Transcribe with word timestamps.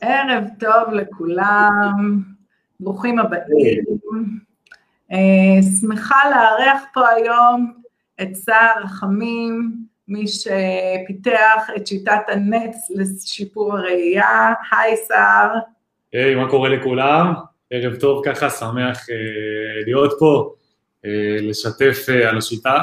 ערב 0.00 0.44
טוב 0.58 0.92
לכולם, 0.92 2.22
ברוכים 2.80 3.18
הבאים. 3.18 3.84
אה, 5.12 5.62
שמחה 5.80 6.30
לארח 6.30 6.82
פה 6.94 7.08
היום 7.08 7.72
את 8.22 8.34
סער 8.34 8.82
רחמים, 8.84 9.72
מי 10.08 10.24
שפיתח 10.26 11.70
את 11.76 11.86
שיטת 11.86 12.22
הנץ 12.28 12.76
לשיפור 12.94 13.76
הראייה. 13.76 14.52
היי 14.72 14.96
סער. 14.96 15.54
היי, 16.12 16.34
מה 16.34 16.50
קורה 16.50 16.68
לכולם? 16.68 17.34
ערב 17.70 17.96
טוב 17.96 18.22
ככה, 18.24 18.50
שמח 18.50 19.10
אה, 19.10 19.84
להיות 19.86 20.12
פה, 20.18 20.54
אה, 21.04 21.36
לשתף 21.40 22.06
אה, 22.08 22.28
על 22.28 22.38
השיטה. 22.38 22.78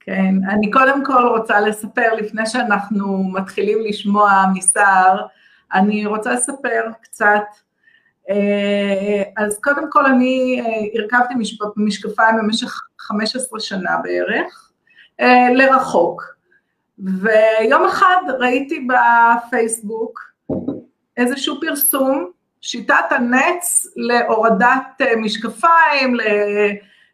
כן, 0.00 0.34
אני 0.50 0.70
קודם 0.70 1.04
כל 1.04 1.26
רוצה 1.36 1.60
לספר, 1.60 2.14
לפני 2.18 2.46
שאנחנו 2.46 3.24
מתחילים 3.24 3.78
לשמוע 3.84 4.44
מסער, 4.54 5.26
אני 5.74 6.06
רוצה 6.06 6.32
לספר 6.32 6.82
קצת. 7.02 7.42
אה, 8.30 9.22
אז 9.36 9.60
קודם 9.60 9.90
כל 9.90 10.06
אני 10.06 10.60
אה, 10.60 11.00
הרכבתי 11.00 11.34
משקפיים 11.76 12.36
במשך 12.36 12.80
15 12.98 13.60
שנה 13.60 13.96
בערך, 14.02 14.72
אה, 15.20 15.48
לרחוק. 15.54 16.22
ויום 16.98 17.84
אחד 17.84 18.22
ראיתי 18.38 18.86
בפייסבוק 18.88 20.20
איזשהו 21.16 21.60
פרסום, 21.60 22.30
שיטת 22.60 23.04
הנץ 23.10 23.86
להורדת 23.96 25.00
משקפיים, 25.16 26.16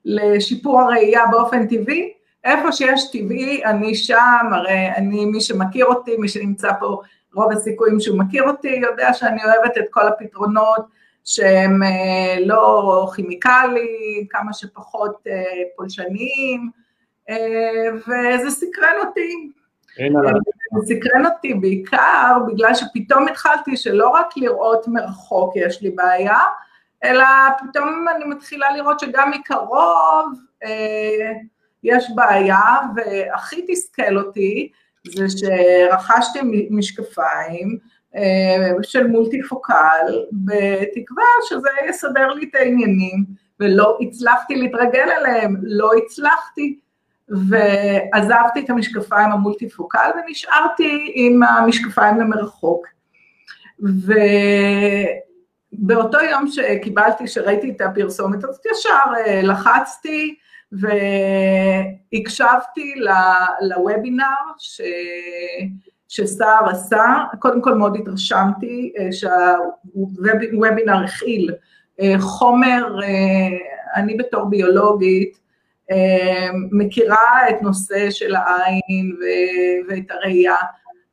לשיפור 0.05 0.81
הראייה 0.81 1.23
באופן 1.31 1.67
טבעי, 1.67 2.13
איפה 2.45 2.73
שיש 2.73 3.11
טבעי, 3.13 3.65
אני 3.65 3.95
שם, 3.95 4.47
הרי 4.53 4.89
אני, 4.97 5.25
מי 5.25 5.41
שמכיר 5.41 5.87
אותי, 5.87 6.17
מי 6.17 6.29
שנמצא 6.29 6.73
פה, 6.81 7.01
רוב 7.35 7.53
הסיכויים 7.53 8.01
שהוא 8.01 8.19
מכיר 8.19 8.43
אותי, 8.49 8.81
יודע 8.83 9.13
שאני 9.15 9.41
אוהבת 9.45 9.79
את 9.79 9.85
כל 9.91 10.09
הפתרונות 10.09 10.87
שהם 11.25 11.83
אה, 11.83 12.37
לא 12.47 13.07
כימיקליים, 13.17 14.27
כמה 14.31 14.53
שפחות 14.53 15.27
אה, 15.27 15.43
פולשניים, 15.77 16.71
אה, 17.29 17.89
וזה 17.97 18.51
סקרן 18.51 18.95
אותי. 19.07 19.51
זה 20.79 20.95
סקרן 20.95 21.27
אותי 21.27 21.55
בעיקר 21.55 22.39
בגלל 22.47 22.75
שפתאום 22.75 23.29
התחלתי 23.29 23.77
שלא 23.77 24.09
רק 24.09 24.27
לראות 24.37 24.89
מרחוק 24.89 25.57
יש 25.57 25.83
לי 25.83 25.91
בעיה, 25.91 26.39
אלא 27.05 27.25
פתאום 27.59 28.07
אני 28.17 28.25
מתחילה 28.25 28.77
לראות 28.77 29.01
שגם 29.01 29.31
מקרוב 29.31 30.33
אה, 30.65 31.33
יש 31.85 32.05
בעיה, 32.15 32.61
והכי 32.97 33.65
תסכל 33.69 34.19
אותי 34.19 34.71
זה 35.07 35.27
שרכשתי 35.29 36.39
משקפיים 36.71 37.79
אה, 38.17 38.73
של 38.83 39.07
מולטיפוקל, 39.07 40.25
בתקווה 40.33 41.25
שזה 41.49 41.69
יסדר 41.89 42.29
לי 42.29 42.49
את 42.51 42.55
העניינים, 42.55 43.25
ולא 43.61 43.99
הצלחתי 44.01 44.57
להתרגל 44.57 45.09
אליהם, 45.21 45.57
לא 45.63 45.91
הצלחתי, 46.05 46.79
ועזבתי 47.29 48.61
את 48.61 48.71
המשקפיים 48.71 49.33
המולטיפוקל 49.33 50.11
ונשארתי 50.17 51.13
עם 51.15 51.43
המשקפיים 51.43 52.21
למרחוק. 52.21 52.87
ובאותו 55.79 56.19
יום 56.31 56.47
שקיבלתי, 56.47 57.29
שראיתי 57.29 57.71
את 57.71 57.81
הפרסומת 57.81 58.45
הזאת, 58.45 58.67
ישר 58.67 59.13
אה, 59.27 59.43
לחצתי, 59.43 60.35
והקשבתי 62.13 62.95
לוובינר 63.61 64.25
ש... 64.59 64.81
שסער 66.09 66.69
עשה, 66.69 67.25
קודם 67.39 67.63
כל 67.63 67.75
מאוד 67.75 67.97
התרשמתי 67.97 68.93
אה, 68.99 69.13
שהוובינר 69.13 71.05
הכיל 71.05 71.55
אה, 72.01 72.15
חומר, 72.19 73.01
אה, 73.03 73.09
אני 73.95 74.17
בתור 74.17 74.45
ביולוגית 74.45 75.39
מכירה 76.73 77.51
את 77.51 77.63
נושא 77.63 78.11
של 78.11 78.35
העין 78.35 79.17
ואת 79.89 80.11
הראייה, 80.11 80.57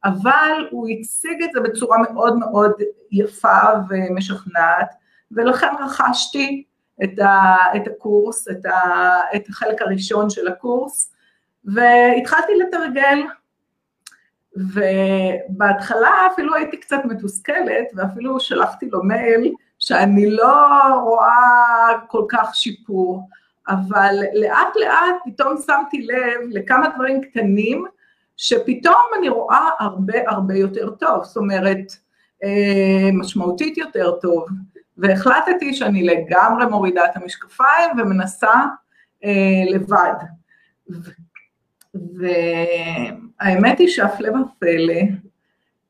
אבל 0.06 0.68
הוא 0.72 0.88
הציג 0.90 1.44
את 1.44 1.50
זה 1.54 1.60
בצורה 1.60 1.98
מאוד 1.98 2.40
מאוד 2.40 2.72
יפה 3.12 3.60
ומשכנעת, 3.90 4.94
ולכן 5.32 5.68
רכשתי 5.86 6.64
את, 7.04 7.20
ה, 7.20 7.56
את 7.76 7.88
הקורס, 7.88 8.48
את, 8.48 8.66
ה, 8.66 9.20
את 9.36 9.50
החלק 9.50 9.82
הראשון 9.82 10.30
של 10.30 10.48
הקורס, 10.48 11.14
והתחלתי 11.66 12.52
לתרגל, 12.56 13.22
ובהתחלה 14.56 16.28
אפילו 16.34 16.56
הייתי 16.56 16.78
קצת 16.78 17.06
מתוסכלת, 17.06 17.88
ואפילו 17.96 18.40
שלחתי 18.40 18.90
לו 18.90 19.04
מייל 19.04 19.54
שאני 19.80 20.32
לא 20.32 20.56
רואה 21.04 21.88
כל 22.08 22.26
כך 22.30 22.56
שיפור, 22.56 23.30
אבל 23.68 24.16
לאט 24.34 24.76
לאט 24.76 25.16
פתאום 25.26 25.56
שמתי 25.66 26.08
לב 26.08 26.42
לכמה 26.52 26.88
דברים 26.96 27.22
קטנים, 27.22 27.86
שפתאום 28.38 29.02
אני 29.20 29.30
רואה 29.30 29.70
הרבה 29.80 30.14
הרבה 30.28 30.56
יותר 30.56 30.90
טוב, 30.90 31.24
זאת 31.24 31.38
אומרת, 31.38 31.96
אה, 32.44 33.10
משמעותית 33.14 33.78
יותר 33.78 34.12
טוב. 34.22 34.48
והחלטתי 34.98 35.74
שאני 35.74 36.04
לגמרי 36.04 36.66
מורידה 36.66 37.06
את 37.06 37.16
המשקפיים 37.16 37.92
ומנסה 37.98 38.54
אה, 39.24 39.64
לבד. 39.70 40.14
והאמת 41.94 43.80
היא 43.80 43.88
שהפלא 43.88 44.30
ופלא, 44.30 45.02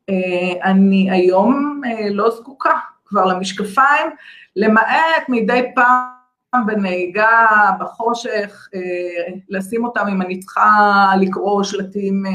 אה, 0.10 0.70
אני 0.72 1.12
היום 1.12 1.82
אה, 1.86 2.10
לא 2.10 2.30
זקוקה 2.30 2.74
כבר 3.06 3.26
למשקפיים, 3.26 4.08
למעט 4.56 5.30
מדי 5.30 5.72
פעם 5.76 6.66
בנהיגה, 6.66 7.48
בחושך, 7.80 8.70
אה, 8.76 9.34
לשים 9.50 9.86
אותם 9.86 10.08
אם 10.08 10.22
אני 10.22 10.40
צריכה 10.40 11.12
לקרוא 11.22 11.64
שלטים 11.64 12.26
אה, 12.26 12.32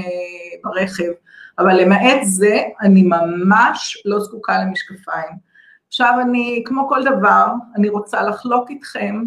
ברכב, 0.64 1.10
אבל 1.59 1.80
למעט 1.80 2.20
זה, 2.22 2.62
אני 2.80 3.03
ממש 3.03 4.03
לא 4.04 4.20
זקוקה 4.20 4.64
למשקפיים. 4.64 5.49
עכשיו 5.90 6.14
אני, 6.22 6.62
כמו 6.66 6.88
כל 6.88 7.04
דבר, 7.04 7.46
אני 7.76 7.88
רוצה 7.88 8.22
לחלוק 8.22 8.70
איתכם 8.70 9.24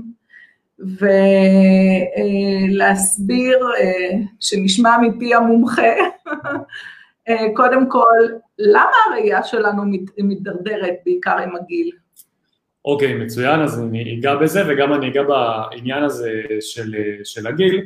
ולהסביר, 2.70 3.60
אה, 3.80 4.18
שנשמע 4.40 4.98
מפי 5.02 5.36
המומחה, 5.36 5.82
אה, 7.30 7.46
קודם 7.56 7.90
כל, 7.90 8.20
למה 8.60 8.92
הראייה 9.08 9.44
שלנו 9.44 9.84
מתדרדרת 10.18 10.96
בעיקר 11.06 11.38
עם 11.38 11.56
הגיל? 11.56 11.92
אוקיי, 12.86 13.14
okay, 13.14 13.16
מצוין, 13.24 13.60
אז 13.62 13.80
אני 13.80 14.20
אגע 14.20 14.36
בזה 14.36 14.64
וגם 14.68 14.94
אני 14.94 15.08
אגע 15.08 15.24
בעניין 15.24 16.04
הזה 16.04 16.32
של, 16.60 16.96
של 17.24 17.48
הגיל. 17.48 17.86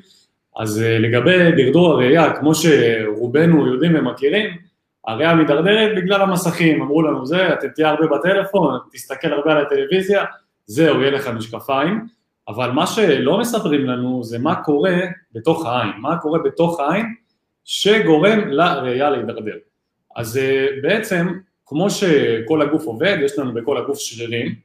אז 0.59 0.83
אה, 0.83 0.99
לגבי 0.99 1.51
דרדור 1.51 1.91
הראייה, 1.91 2.33
כמו 2.39 2.55
שרובנו 2.55 3.67
יודעים 3.67 3.95
ומכירים, 3.95 4.66
הראייה 5.07 5.35
מידרדרת 5.35 5.95
בגלל 5.97 6.21
המסכים, 6.21 6.81
אמרו 6.81 7.01
לנו 7.01 7.25
זה, 7.25 7.53
אתה 7.53 7.69
תהיה 7.69 7.89
הרבה 7.89 8.07
בטלפון, 8.07 8.79
תסתכל 8.91 9.33
הרבה 9.33 9.51
על 9.51 9.65
הטלוויזיה, 9.65 10.25
זהו, 10.65 11.01
יהיה 11.01 11.11
לך 11.11 11.27
משקפיים, 11.27 12.07
אבל 12.47 12.71
מה 12.71 12.87
שלא 12.87 13.39
מספרים 13.39 13.85
לנו 13.85 14.23
זה 14.23 14.39
מה 14.39 14.55
קורה 14.55 14.95
בתוך 15.31 15.65
העין, 15.65 15.91
מה 15.97 16.17
קורה 16.17 16.39
בתוך 16.39 16.79
העין 16.79 17.05
שגורם 17.63 18.39
לראייה 18.47 19.09
להידרדר. 19.09 19.55
אז 20.15 20.37
אה, 20.37 20.67
בעצם, 20.83 21.27
כמו 21.65 21.89
שכל 21.89 22.61
הגוף 22.61 22.85
עובד, 22.85 23.17
יש 23.21 23.39
לנו 23.39 23.53
בכל 23.53 23.77
הגוף 23.77 23.99
שרירים, 23.99 24.55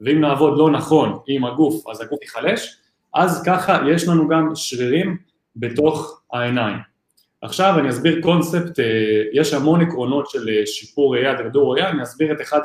ואם 0.00 0.20
נעבוד 0.20 0.58
לא 0.58 0.70
נכון 0.70 1.18
עם 1.26 1.44
הגוף, 1.44 1.88
אז 1.88 2.00
הגוף 2.00 2.22
ייחלש, 2.22 2.76
אז 3.14 3.42
ככה 3.46 3.80
יש 3.90 4.08
לנו 4.08 4.28
גם 4.28 4.50
שרירים 4.54 5.16
בתוך 5.56 6.22
העיניים. 6.32 6.89
עכשיו 7.42 7.78
אני 7.78 7.88
אסביר 7.88 8.22
קונספט, 8.22 8.80
אה, 8.80 8.84
יש 9.32 9.54
המון 9.54 9.80
עקרונות 9.80 10.30
של 10.30 10.48
אה, 10.48 10.66
שיפור 10.66 11.14
ראייה, 11.14 11.34
דרדור 11.34 11.74
ראייה, 11.74 11.90
אני 11.90 12.02
אסביר 12.02 12.32
את 12.32 12.40
אחד 12.40 12.60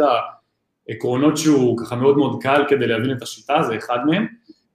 העקרונות 0.90 1.38
שהוא 1.38 1.78
ככה 1.78 1.96
מאוד 1.96 2.18
מאוד 2.18 2.44
קל 2.44 2.64
כדי 2.68 2.88
להבין 2.88 3.12
את 3.18 3.22
השיטה, 3.22 3.64
זה 3.64 3.78
אחד 3.78 4.00
מהם, 4.06 4.28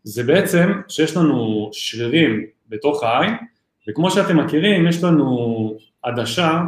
זה 0.05 0.23
בעצם 0.23 0.73
שיש 0.89 1.17
לנו 1.17 1.71
שרירים 1.73 2.47
בתוך 2.69 3.03
העין, 3.03 3.35
וכמו 3.89 4.11
שאתם 4.11 4.37
מכירים, 4.37 4.87
יש 4.87 5.05
לנו 5.05 5.77
עדשה 6.03 6.61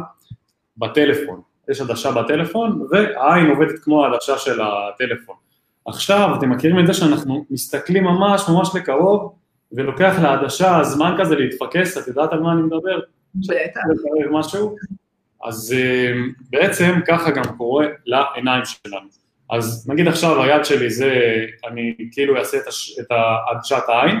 בטלפון, 0.77 1.41
יש 1.69 1.81
עדשה 1.81 2.11
בטלפון, 2.11 2.87
והעין 2.91 3.49
עובדת 3.49 3.79
כמו 3.79 4.05
העדשה 4.05 4.37
של 4.37 4.61
הטלפון. 4.61 5.35
עכשיו, 5.85 6.35
אתם 6.37 6.49
מכירים 6.49 6.79
את 6.79 6.87
זה 6.87 6.93
שאנחנו 6.93 7.45
מסתכלים 7.49 8.03
ממש 8.03 8.49
ממש 8.49 8.69
לקרוב, 8.75 9.33
ולוקח 9.71 10.15
לעדשה 10.21 10.83
זמן 10.83 11.15
כזה 11.19 11.35
להתפקס, 11.35 11.97
את 11.97 12.07
יודעת 12.07 12.33
על 12.33 12.39
מה 12.39 12.53
אני 12.53 12.61
מדבר? 12.61 12.99
בטח. 13.35 13.81
משהו, 14.31 14.75
אז 15.43 15.75
אה, 15.77 16.13
בעצם 16.49 16.99
ככה 17.07 17.31
גם 17.31 17.43
קורה 17.57 17.85
לעיניים 18.05 18.63
שלנו. 18.65 19.07
אז 19.49 19.89
נגיד 19.89 20.07
עכשיו 20.07 20.43
היד 20.43 20.65
שלי 20.65 20.89
זה, 20.89 21.45
אני 21.67 21.95
כאילו 22.11 22.37
אעשה 22.37 22.57
את, 22.57 22.67
הש, 22.67 22.99
את 22.99 23.07
עדשת 23.51 23.83
העין, 23.87 24.19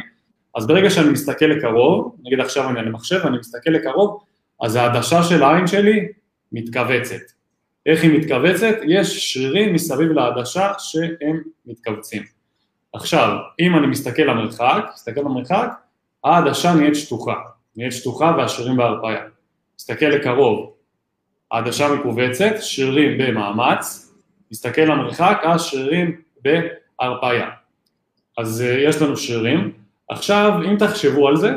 אז 0.55 0.67
ברגע 0.67 0.89
שאני 0.89 1.09
מסתכל 1.09 1.45
לקרוב, 1.45 2.15
נגיד 2.23 2.39
עכשיו 2.39 2.69
אני 2.69 2.79
על 2.79 2.87
המחשב, 2.87 3.19
אני 3.25 3.37
מסתכל 3.37 3.69
לקרוב, 3.69 4.23
אז 4.61 4.75
העדשה 4.75 5.23
של 5.23 5.43
העין 5.43 5.67
שלי 5.67 6.07
מתכווצת. 6.51 7.21
איך 7.85 8.03
היא 8.03 8.19
מתכווצת? 8.19 8.75
יש 8.87 9.33
שרירים 9.33 9.73
מסביב 9.73 10.11
לעדשה 10.11 10.71
שהם 10.77 11.41
מתכווצים. 11.65 12.23
עכשיו, 12.93 13.37
אם 13.59 13.77
אני 13.77 13.87
מסתכל 13.87 14.21
למרחק, 14.21 14.83
מסתכל 14.93 15.21
למרחק, 15.21 15.69
העדשה 16.23 16.73
נהיית 16.73 16.95
שטוחה, 16.95 17.35
נהיית 17.75 17.93
שטוחה 17.93 18.35
והשרירים 18.37 18.77
בהרפאיה. 18.77 19.21
מסתכל 19.79 20.05
לקרוב, 20.05 20.73
העדשה 21.51 21.93
מכווצת, 21.93 22.53
שרירים 22.59 23.17
במאמץ, 23.17 24.13
מסתכל 24.51 24.81
למרחק, 24.81 25.41
השרירים 25.43 26.21
בהרפאיה. 26.41 27.49
אז 28.37 28.61
uh, 28.61 28.89
יש 28.89 29.01
לנו 29.01 29.17
שרירים. 29.17 29.73
עכשיו, 30.09 30.53
אם 30.65 30.75
תחשבו 30.77 31.27
על 31.27 31.35
זה, 31.35 31.51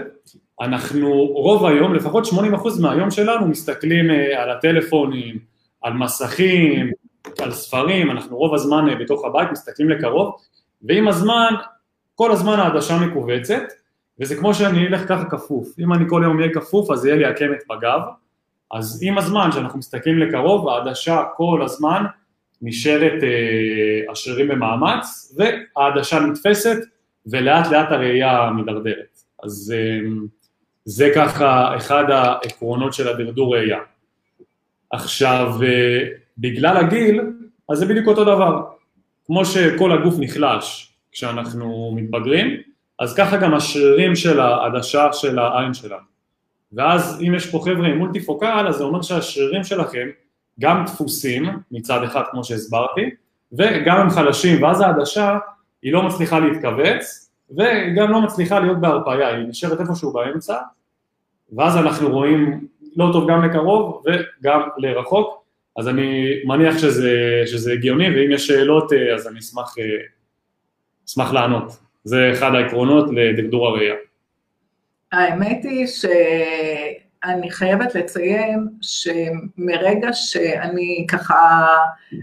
אנחנו 0.60 1.08
רוב 1.16 1.66
היום, 1.66 1.94
לפחות 1.94 2.24
80% 2.24 2.36
מהיום 2.80 3.10
שלנו, 3.10 3.46
מסתכלים 3.46 4.10
uh, 4.10 4.38
על 4.38 4.50
הטלפונים, 4.50 5.38
על 5.82 5.92
מסכים, 5.92 6.90
על 7.38 7.52
ספרים, 7.52 8.10
אנחנו 8.10 8.36
רוב 8.36 8.54
הזמן 8.54 8.98
בתוך 9.00 9.24
הבית 9.24 9.50
מסתכלים 9.52 9.88
לקרוב, 9.90 10.36
ועם 10.82 11.08
הזמן, 11.08 11.54
כל 12.14 12.32
הזמן 12.32 12.60
העדשה 12.60 12.98
מכווצת, 12.98 13.62
וזה 14.20 14.36
כמו 14.36 14.54
שאני 14.54 14.86
אלך 14.86 15.08
ככה 15.08 15.24
כפוף. 15.24 15.78
אם 15.78 15.92
אני 15.92 16.04
כל 16.08 16.20
יום 16.24 16.38
אהיה 16.38 16.54
כפוף, 16.54 16.90
אז 16.90 17.04
יהיה 17.04 17.16
לי 17.16 17.24
עקמת 17.24 17.62
בגב, 17.70 18.00
אז 18.72 19.00
עם 19.02 19.18
הזמן, 19.18 19.48
כשאנחנו 19.50 19.78
מסתכלים 19.78 20.18
לקרוב, 20.18 20.68
העדשה 20.68 21.22
כל 21.36 21.62
הזמן 21.64 22.04
נשארת 22.62 23.22
אה, 23.22 24.12
השרירים 24.12 24.48
במאמץ, 24.48 25.36
והעדשה 25.36 26.20
נתפסת, 26.20 26.76
ולאט 27.26 27.66
לאט 27.66 27.92
הראייה 27.92 28.50
מידרדרת. 28.50 29.18
אז 29.42 29.74
אה, 29.76 30.08
זה 30.84 31.10
ככה 31.14 31.76
אחד 31.76 32.10
העקרונות 32.10 32.94
של 32.94 33.08
הדרדור 33.08 33.56
ראייה. 33.56 33.78
עכשיו, 34.90 35.52
אה, 35.62 36.08
בגלל 36.38 36.76
הגיל, 36.76 37.20
אז 37.68 37.78
זה 37.78 37.86
בדיוק 37.86 38.06
אותו 38.06 38.24
דבר. 38.24 38.62
כמו 39.26 39.44
שכל 39.44 39.92
הגוף 39.92 40.14
נחלש 40.18 40.92
כשאנחנו 41.12 41.92
מתבגרים, 41.96 42.60
אז 42.98 43.14
ככה 43.14 43.37
גם 43.37 43.54
השרירים 43.54 44.16
של 44.16 44.40
העדשה 44.40 45.12
של 45.12 45.38
העין 45.38 45.75
שלנו. 45.75 46.16
ואז 46.72 47.22
אם 47.26 47.34
יש 47.34 47.50
פה 47.50 47.60
חבר'ה 47.64 47.88
עם 47.88 47.98
מולטיפוקל, 47.98 48.66
אז 48.69 48.76
זה 48.76 48.84
אומר 48.84 49.02
שהשרירים 49.02 49.64
שלכם 49.64 50.08
גם 50.60 50.84
דפוסים 50.87 51.48
מצד 51.70 52.02
אחד, 52.02 52.22
כמו 52.31 52.44
שהסברתי, 52.44 53.10
וגם 53.52 53.96
הם 53.96 54.10
חלשים, 54.10 54.62
ואז 54.62 54.81
העדשה 54.81 55.38
היא 55.82 55.93
לא 55.93 56.02
מצליחה 56.02 56.38
להתכווץ, 56.38 57.31
וגם 57.50 58.10
לא 58.10 58.20
מצליחה 58.20 58.60
להיות 58.60 58.81
בהרפאיה, 58.81 59.28
היא 59.28 59.46
נשארת 59.49 59.81
איפשהו 59.81 60.12
באמצע, 60.12 60.56
ואז 61.52 61.76
אנחנו 61.76 62.08
רואים 62.08 62.66
לא 62.96 63.10
טוב 63.12 63.31
גם 63.31 63.44
לקרוב 63.44 64.02
וגם 64.06 64.60
לרחוק, 64.76 65.44
אז 65.76 65.88
אני 65.88 66.26
מניח 66.44 66.78
שזה, 66.78 67.42
שזה 67.46 67.72
הגיוני, 67.72 68.10
ואם 68.10 68.32
יש 68.32 68.46
שאלות 68.46 68.92
אז 69.14 69.28
אני 69.28 69.38
אשמח, 69.38 69.75
אשמח 71.08 71.32
לענות. 71.32 71.86
זה 72.06 72.31
אחד 72.32 72.55
העקרונות 72.55 73.11
לדרדור 73.12 73.67
הראייה. 73.67 73.94
האמת 75.12 75.64
היא 75.64 75.87
שאני 75.87 77.50
חייבת 77.50 77.94
לציין 77.94 78.69
שמרגע 78.81 80.12
שאני 80.12 81.06
ככה, 81.11 81.67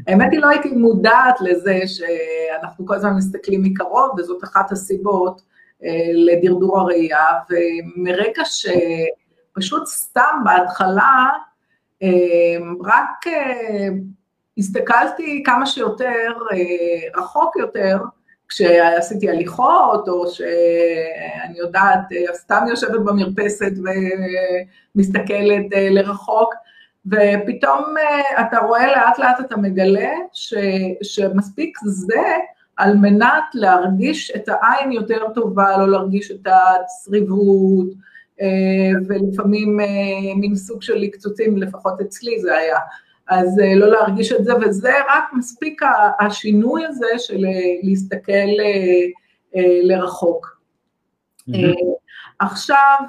האמת 0.08 0.28
היא 0.32 0.40
לא 0.40 0.48
הייתי 0.48 0.70
מודעת 0.70 1.42
לזה 1.42 1.80
שאנחנו 1.86 2.86
כל 2.86 2.96
הזמן 2.96 3.14
מסתכלים 3.18 3.64
מקרוב, 3.64 4.20
וזאת 4.20 4.44
אחת 4.44 4.72
הסיבות 4.72 5.42
אה, 5.84 6.12
לדרדור 6.14 6.80
הראייה, 6.80 7.26
ומרגע 7.50 8.44
שפשוט 8.46 9.86
סתם 9.86 10.42
בהתחלה, 10.44 11.30
אה, 12.04 12.10
רק 12.86 13.28
אה, 13.28 13.88
הסתכלתי 14.58 15.44
כמה 15.46 15.66
שיותר 15.66 16.32
רחוק 17.18 17.56
יותר, 17.56 17.98
כשעשיתי 18.54 19.30
הליכות, 19.30 20.08
או 20.08 20.28
שאני 20.28 21.58
יודעת, 21.58 22.00
סתם 22.34 22.66
יושבת 22.70 23.00
במרפסת 23.00 23.72
ומסתכלת 24.96 25.74
אה, 25.74 25.90
לרחוק, 25.90 26.54
ופתאום 27.06 27.84
אה, 27.98 28.42
אתה 28.42 28.60
רואה 28.60 28.88
לאט 28.88 29.20
לאט 29.20 29.40
אתה 29.40 29.58
מגלה 29.58 30.12
ש, 30.34 30.54
שמספיק 31.04 31.78
זה 31.86 32.24
על 32.78 32.96
מנת 32.96 33.44
להרגיש 33.54 34.32
את 34.36 34.50
העין 34.50 34.92
יותר 34.92 35.30
טובה, 35.36 35.78
לא 35.78 35.92
להרגיש 35.92 36.32
את 36.32 36.48
הצריבות, 36.48 37.88
אה, 38.42 39.00
ולפעמים 39.08 39.78
מין 40.36 40.56
סוג 40.56 40.82
של 40.82 40.96
לקצוצים, 40.96 41.58
לפחות 41.58 42.02
אצלי 42.02 42.42
זה 42.42 42.58
היה. 42.58 42.78
אז 43.30 43.60
אה, 43.60 43.76
לא 43.76 43.88
להרגיש 43.92 44.32
את 44.32 44.46
זה, 44.46 44.54
וזה 44.56 44.94
רק 45.10 45.24
מספיק 45.34 45.82
השינוי 46.20 46.86
הזה 46.86 47.08
של 47.18 47.46
אה, 47.46 47.52
להסתכל 47.84 48.32
אה, 48.32 49.62
לרחוק. 49.84 50.60
Mm-hmm. 51.50 51.54
עכשיו, 52.40 53.00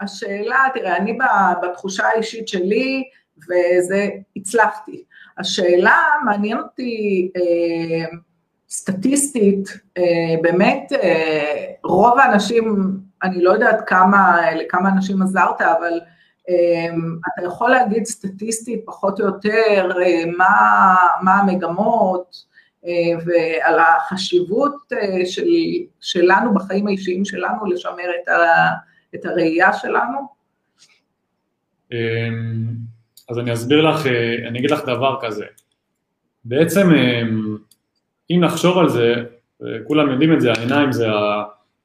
השאלה, 0.00 0.58
תראה, 0.74 0.96
אני 0.96 1.18
בתחושה 1.62 2.06
האישית 2.06 2.48
שלי, 2.48 3.04
וזה, 3.38 4.08
הצלחתי. 4.36 5.04
השאלה, 5.38 5.98
מעניין 6.24 6.58
אותי 6.58 7.30
סטטיסטית, 8.68 9.68
באמת, 10.42 10.92
רוב 11.84 12.18
האנשים, 12.18 12.96
אני 13.22 13.42
לא 13.42 13.50
יודעת 13.50 13.80
כמה, 13.86 14.40
לכמה 14.54 14.88
אנשים 14.88 15.22
עזרת, 15.22 15.60
אבל 15.60 16.00
אתה 16.48 17.46
יכול 17.46 17.70
להגיד 17.70 18.04
סטטיסטית 18.04 18.80
פחות 18.84 19.20
או 19.20 19.26
יותר 19.26 19.88
אה, 20.02 20.24
מה, 20.36 20.96
מה 21.22 21.34
המגמות 21.34 22.36
אה, 22.86 22.90
ועל 23.26 23.78
החשיבות 23.78 24.92
אה, 24.92 25.26
של, 25.26 25.48
שלנו 26.00 26.54
בחיים 26.54 26.86
האישיים 26.86 27.24
שלנו 27.24 27.66
לשמר 27.66 28.10
את, 28.22 28.28
ה, 28.28 28.68
את 29.14 29.24
הראייה 29.24 29.72
שלנו? 29.72 30.18
אמ, 31.92 31.96
אז 33.30 33.38
אני 33.38 33.52
אסביר 33.52 33.80
לך, 33.80 34.06
אני 34.48 34.58
אגיד 34.58 34.70
לך 34.70 34.84
דבר 34.84 35.18
כזה. 35.22 35.44
בעצם 36.44 36.90
אמ, 36.94 37.56
אם 38.30 38.40
נחשוב 38.44 38.78
על 38.78 38.88
זה, 38.88 39.14
כולם 39.86 40.10
יודעים 40.10 40.32
את 40.32 40.40
זה, 40.40 40.52
העיניים 40.52 40.92
זה 40.92 41.06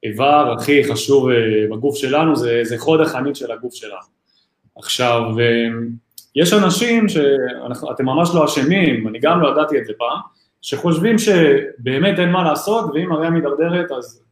האיבר 0.02 0.54
הכי 0.58 0.84
חשוב 0.92 1.28
בגוף 1.70 1.96
שלנו, 1.96 2.36
זה, 2.36 2.60
זה 2.62 2.78
חוד 2.78 3.00
החנית 3.00 3.36
של 3.36 3.52
הגוף 3.52 3.74
שלנו. 3.74 4.19
עכשיו, 4.82 5.22
יש 6.36 6.52
אנשים 6.52 7.08
שאתם 7.08 8.04
ממש 8.04 8.30
לא 8.34 8.44
אשמים, 8.44 9.08
אני 9.08 9.18
גם 9.18 9.40
לא 9.40 9.48
ידעתי 9.48 9.78
את 9.78 9.86
זה 9.86 9.92
פעם, 9.98 10.18
שחושבים 10.62 11.16
שבאמת 11.18 12.18
אין 12.18 12.30
מה 12.30 12.44
לעשות, 12.44 12.84
ואם 12.94 13.12
הראייה 13.12 13.30
מידרדרת 13.30 13.92
אז 13.92 14.22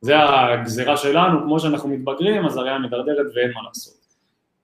זה 0.00 0.14
הגזירה 0.18 0.96
שלנו, 0.96 1.42
כמו 1.42 1.60
שאנחנו 1.60 1.88
מתבגרים 1.88 2.46
אז 2.46 2.56
הראייה 2.56 2.78
מידרדרת 2.78 3.26
ואין 3.34 3.50
מה 3.54 3.60
לעשות. 3.68 3.94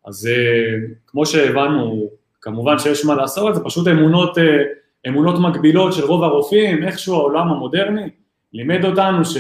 אז 0.06 0.26
אה, 0.26 0.78
כמו 1.06 1.26
שהבנו, 1.26 2.10
כמובן 2.40 2.78
שיש 2.78 3.04
מה 3.04 3.14
לעשות, 3.14 3.54
זה 3.54 3.64
פשוט 3.64 3.88
אמונות, 3.88 4.38
אה, 4.38 4.62
אמונות 5.08 5.40
מקבילות 5.40 5.92
של 5.92 6.04
רוב 6.04 6.24
הרופאים, 6.24 6.82
איכשהו 6.82 7.14
העולם 7.14 7.48
המודרני 7.48 8.10
לימד 8.52 8.84
אותנו 8.84 9.24
ש, 9.24 9.36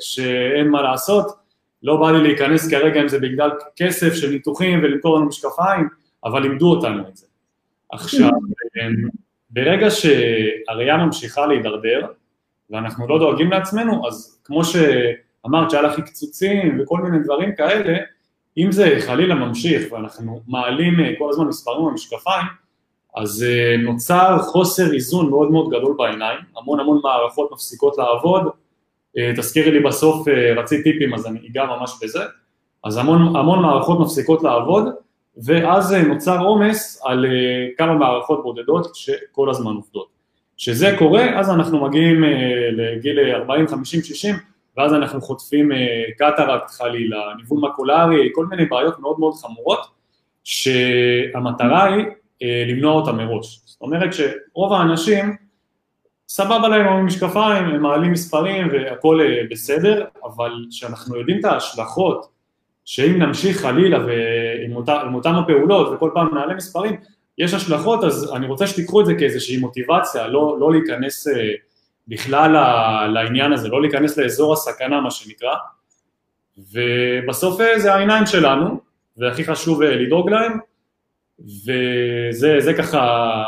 שאין 0.00 0.68
מה 0.68 0.82
לעשות, 0.82 1.26
לא 1.82 1.96
בא 1.96 2.10
לי 2.10 2.22
להיכנס 2.22 2.70
כרגע 2.70 3.02
אם 3.02 3.08
זה 3.08 3.18
בגלל 3.18 3.50
כסף 3.76 4.14
של 4.14 4.30
ניתוחים 4.30 4.78
ולמכור 4.82 5.16
לנו 5.16 5.26
משקפיים, 5.26 5.88
אבל 6.24 6.42
לימדו 6.42 6.70
אותנו 6.70 7.08
את 7.08 7.16
זה. 7.16 7.26
עכשיו, 7.92 8.30
ברגע 9.50 9.86
שהראייה 9.90 10.96
ממשיכה 10.96 11.46
להידרדר, 11.46 12.06
ואנחנו 12.70 13.08
לא 13.08 13.18
דואגים 13.18 13.50
לעצמנו, 13.50 14.08
אז 14.08 14.40
כמו 14.44 14.64
שאמרת 14.64 15.70
שהיה 15.70 15.82
לך 15.82 16.00
קצוצים 16.00 16.80
וכל 16.80 16.98
מיני 16.98 17.24
דברים 17.24 17.54
כאלה, 17.54 17.98
אם 18.58 18.72
זה 18.72 18.98
חלילה 19.06 19.34
ממשיך 19.34 19.92
ואנחנו 19.92 20.40
מעלים 20.46 21.00
אה, 21.00 21.12
כל 21.18 21.30
הזמן 21.30 21.46
מספרים 21.46 21.86
במשקפיים, 21.86 22.46
אז 23.16 23.42
אה, 23.48 23.76
נוצר 23.76 24.38
חוסר 24.38 24.92
איזון 24.94 25.30
מאוד 25.30 25.50
מאוד 25.50 25.70
גדול 25.70 25.94
בעיניים, 25.98 26.38
המון 26.56 26.80
המון 26.80 27.00
מערכות 27.02 27.52
מפסיקות 27.52 27.98
לעבוד, 27.98 28.42
תזכירי 29.36 29.70
לי 29.70 29.80
בסוף, 29.80 30.28
אה, 30.28 30.54
רצית 30.56 30.82
טיפים 30.84 31.14
אז 31.14 31.26
אני 31.26 31.38
אגע 31.48 31.64
ממש 31.64 31.98
בזה, 32.02 32.22
אז 32.84 32.96
המון, 32.96 33.36
המון 33.36 33.62
מערכות 33.62 34.00
מפסיקות 34.00 34.42
לעבוד, 34.42 34.84
ואז 35.44 35.94
אה, 35.94 36.02
נוצר 36.02 36.40
עומס 36.40 37.02
על 37.04 37.26
כמה 37.76 37.94
מערכות 37.94 38.42
בודדות 38.42 38.94
שכל 38.94 39.50
הזמן 39.50 39.72
עובדות. 39.74 40.08
כשזה 40.56 40.94
קורה, 40.98 41.40
אז 41.40 41.50
אנחנו 41.50 41.86
מגיעים 41.86 42.24
לגיל 42.72 43.18
40, 43.34 43.68
50, 43.68 44.02
60, 44.02 44.34
ואז 44.76 44.94
אנחנו 44.94 45.20
חוטפים 45.20 45.70
קטרקט 46.18 46.70
חלילה, 46.70 47.18
ניוון 47.36 47.60
מקולרי, 47.60 48.30
כל 48.34 48.46
מיני 48.46 48.64
בעיות 48.64 48.98
מאוד 48.98 49.20
מאוד 49.20 49.34
חמורות, 49.34 49.78
שהמטרה 50.44 51.84
היא 51.84 52.04
למנוע 52.42 52.92
אותה 52.92 53.12
מראש. 53.12 53.60
זאת 53.64 53.80
אומרת 53.80 54.10
שרוב 54.12 54.72
האנשים 54.72 55.36
סבבה 56.28 56.68
להם 56.68 56.86
עם 56.86 56.96
המשקפיים, 56.96 57.64
הם 57.64 57.82
מעלים 57.82 58.12
מספרים 58.12 58.68
והכל 58.72 59.20
אה, 59.20 59.42
בסדר, 59.50 60.04
אבל 60.24 60.52
כשאנחנו 60.70 61.16
יודעים 61.16 61.40
את 61.40 61.44
ההשלכות, 61.44 62.28
שאם 62.84 63.22
נמשיך 63.22 63.60
חלילה 63.60 63.98
ועם 64.06 65.14
אותם 65.14 65.34
הפעולות 65.34 65.88
וכל 65.92 66.10
פעם 66.14 66.34
נעלה 66.34 66.54
מספרים, 66.54 66.96
יש 67.38 67.54
השלכות, 67.54 68.04
אז 68.04 68.32
אני 68.34 68.46
רוצה 68.46 68.66
שתיקחו 68.66 69.00
את 69.00 69.06
זה 69.06 69.14
כאיזושהי 69.14 69.56
מוטיבציה, 69.56 70.26
לא, 70.26 70.56
לא 70.60 70.72
להיכנס 70.72 71.28
אה, 71.28 71.52
בכלל 72.08 72.52
לעניין 73.12 73.52
הזה, 73.52 73.68
לא 73.68 73.82
להיכנס 73.82 74.18
לאזור 74.18 74.52
הסכנה, 74.52 75.00
מה 75.00 75.10
שנקרא, 75.10 75.54
ובסוף 76.72 77.60
זה 77.76 77.94
העיניים 77.94 78.26
שלנו, 78.26 78.80
והכי 79.16 79.44
חשוב 79.44 79.82
לדאוג 79.82 80.30
להם, 80.30 80.58
וזה 81.40 82.72
ככה 82.78 83.44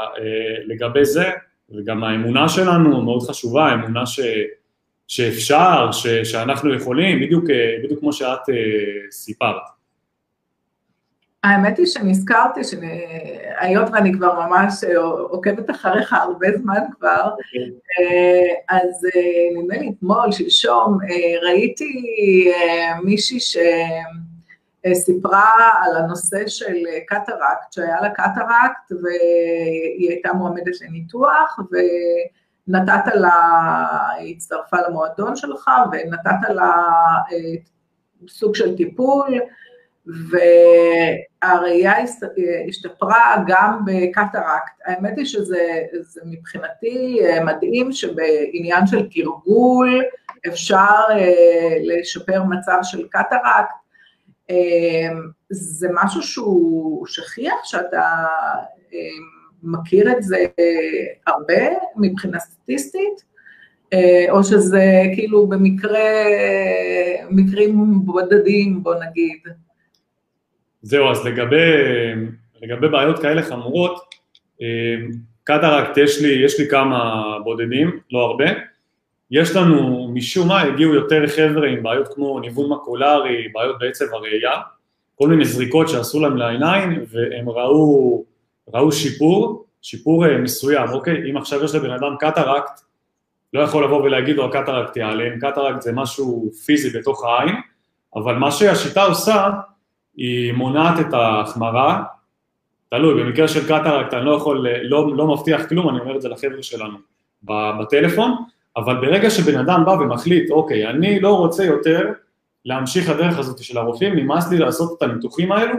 לגבי 0.67 1.05
זה, 1.05 1.31
וגם 1.77 2.05
האמונה 2.05 2.49
שלנו 2.49 3.03
מאוד 3.03 3.23
חשובה, 3.23 3.67
האמונה 3.67 4.07
ש, 4.07 4.21
שאפשר, 5.07 5.93
ש, 5.93 6.07
שאנחנו 6.07 6.75
יכולים, 6.75 7.21
בדיוק, 7.21 7.45
בדיוק 7.85 8.01
כמו 8.01 8.13
שאת 8.13 8.41
סיפרת. 9.11 9.63
האמת 11.45 11.79
היא 11.79 11.87
שנזכרתי, 11.87 12.61
שהיות 12.65 13.89
ואני 13.93 14.13
כבר 14.13 14.47
ממש 14.47 14.85
עוקבת 15.31 15.71
אחריך 15.71 16.13
הרבה 16.13 16.47
זמן 16.57 16.81
כבר, 16.99 17.31
אוקיי. 17.31 17.71
אז 18.69 19.07
נדמה 19.57 19.77
לי 19.79 19.93
אתמול, 19.99 20.33
שלשום, 20.33 20.99
ראיתי 21.43 22.03
מישהי 23.05 23.41
שסיפרה 24.89 25.71
על 25.83 25.97
הנושא 25.97 26.47
של 26.47 26.77
קטרקט, 27.07 27.73
שהיה 27.73 28.01
לה 28.01 28.11
קטרקט 28.11 28.93
והיא 29.03 30.11
הייתה 30.11 30.33
מועמדת 30.33 30.81
לניתוח, 30.81 31.59
ונתת 32.69 33.15
לה, 33.15 33.87
היא 34.19 34.37
הצטרפה 34.37 34.77
למועדון 34.89 35.37
שלך 35.37 35.71
ונתת 35.93 36.49
לה 36.49 36.73
סוג 38.29 38.55
של 38.55 38.77
טיפול, 38.77 39.41
והראייה 40.07 41.95
השתפרה 42.69 43.37
גם 43.47 43.81
בקטרקט. 43.85 44.73
האמת 44.85 45.19
היא 45.19 45.27
שזה 45.27 46.21
מבחינתי 46.25 47.21
אה, 47.25 47.45
מדהים 47.45 47.93
שבעניין 47.93 48.87
של 48.87 49.09
תרגול 49.09 50.03
אפשר 50.47 51.01
אה, 51.11 51.77
לשפר 51.81 52.43
מצב 52.43 52.79
של 52.83 53.09
קטרקט. 53.09 53.80
אה, 54.51 55.21
זה 55.51 55.89
משהו 56.03 56.23
שהוא 56.23 57.07
שכיח, 57.07 57.55
שאתה 57.65 58.03
מכיר 59.63 60.13
את 60.13 60.23
זה 60.23 60.47
הרבה 61.27 61.69
מבחינה 61.97 62.39
סטטיסטית? 62.39 63.31
או 64.31 64.45
שזה 64.45 65.03
כאילו 65.15 65.47
במקרה, 65.47 66.09
מקרים 67.31 68.01
בודדים, 68.05 68.83
בוא 68.83 68.95
נגיד. 68.95 69.39
זהו, 70.83 71.11
אז 71.11 71.27
לגבי, 71.27 71.71
לגבי 72.63 72.89
בעיות 72.89 73.23
כאלה 73.23 73.43
חמורות, 73.43 74.01
קטרקט 75.45 75.97
יש 75.97 76.23
לי, 76.23 76.45
יש 76.45 76.61
לי 76.61 76.69
כמה 76.69 77.25
בודדים, 77.45 78.01
לא 78.11 78.19
הרבה. 78.19 78.47
יש 79.31 79.57
לנו, 79.57 80.09
משום 80.15 80.49
מה, 80.49 80.61
הגיעו 80.61 80.95
יותר 80.95 81.27
חבר'ה 81.27 81.69
עם 81.69 81.83
בעיות 81.83 82.15
כמו 82.15 82.41
ניוון 82.41 82.73
מקולרי, 82.73 83.49
בעיות 83.53 83.79
בעצב 83.79 84.05
הראייה, 84.13 84.53
כל 85.15 85.29
מיני 85.29 85.45
זריקות 85.45 85.89
שעשו 85.89 86.21
להם 86.21 86.37
לעיניים, 86.37 87.05
והם 87.09 87.49
ראו, 87.49 88.25
ראו 88.75 88.93
שיפור, 88.93 89.67
שיפור 89.83 90.27
אה, 90.27 90.39
מסוים, 90.39 90.89
אוקיי? 90.91 91.31
אם 91.31 91.37
עכשיו 91.37 91.65
יש 91.65 91.75
לבן 91.75 91.91
אדם 91.91 92.17
קטרקט, 92.19 92.81
לא 93.53 93.61
יכול 93.61 93.85
לבוא 93.85 94.03
ולהגיד 94.03 94.37
לו 94.37 94.45
הקטרקט 94.45 94.97
ייעלם, 94.97 95.41
קטרקט 95.41 95.83
זה 95.83 95.93
משהו 95.93 96.51
פיזי 96.67 96.99
בתוך 96.99 97.25
העין, 97.25 97.55
אבל 98.17 98.35
מה 98.35 98.51
שהשיטה 98.51 99.05
עושה, 99.05 99.51
היא 100.17 100.53
מונעת 100.53 101.01
את 101.01 101.15
ההחמרה, 101.15 102.03
תלוי, 102.91 103.25
במקרה 103.25 103.49
של 103.49 103.65
קטרקט 103.65 104.15
אני 104.15 104.27
לא 104.27 104.37
יכול, 104.37 104.67
לא, 104.83 105.17
לא 105.17 105.27
מבטיח 105.27 105.69
כלום, 105.69 105.89
אני 105.89 106.01
אומר 106.01 106.17
את 106.17 106.23
זה 106.23 106.29
לחבר'ה 106.29 106.63
שלנו 106.63 106.99
בטלפון, 107.43 108.45
אבל 108.81 108.95
ברגע 108.95 109.31
שבן 109.31 109.59
אדם 109.59 109.85
בא 109.87 109.91
ומחליט, 109.91 110.51
אוקיי, 110.51 110.87
אני 110.91 111.21
לא 111.21 111.39
רוצה 111.39 111.65
יותר 111.65 112.13
להמשיך 112.65 113.09
הדרך 113.09 113.39
הזאת 113.39 113.59
של 113.59 113.79
הרופאים, 113.79 114.17
נמאס 114.17 114.51
לי 114.51 114.59
לעשות 114.59 114.99
את 114.99 115.03
הניתוחים 115.03 115.53
האלו, 115.53 115.75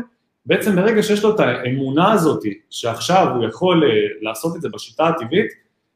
בעצם 0.45 0.75
ברגע 0.75 1.03
שיש 1.03 1.23
לו 1.23 1.35
את 1.35 1.39
האמונה 1.39 2.11
הזאת, 2.11 2.43
שעכשיו 2.69 3.27
הוא 3.35 3.45
יכול 3.45 3.83
אה, 3.83 3.89
לעשות 4.21 4.55
את 4.55 4.61
זה 4.61 4.69
בשיטה 4.69 5.07
הטבעית, 5.07 5.51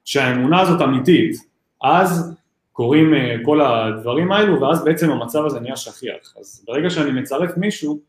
שהאמונה 0.05 0.61
הזאת 0.61 0.81
אמיתית, 0.81 1.35
אז 1.83 2.35
קורים 2.71 3.13
אה, 3.13 3.35
כל 3.43 3.61
הדברים 3.61 4.31
האלו, 4.31 4.61
ואז 4.61 4.83
בעצם 4.83 5.11
המצב 5.11 5.45
הזה 5.45 5.59
נהיה 5.59 5.75
שכיח. 5.75 6.33
אז 6.39 6.65
ברגע 6.67 6.89
שאני 6.89 7.21
מצרף 7.21 7.57
מישהו, 7.57 7.99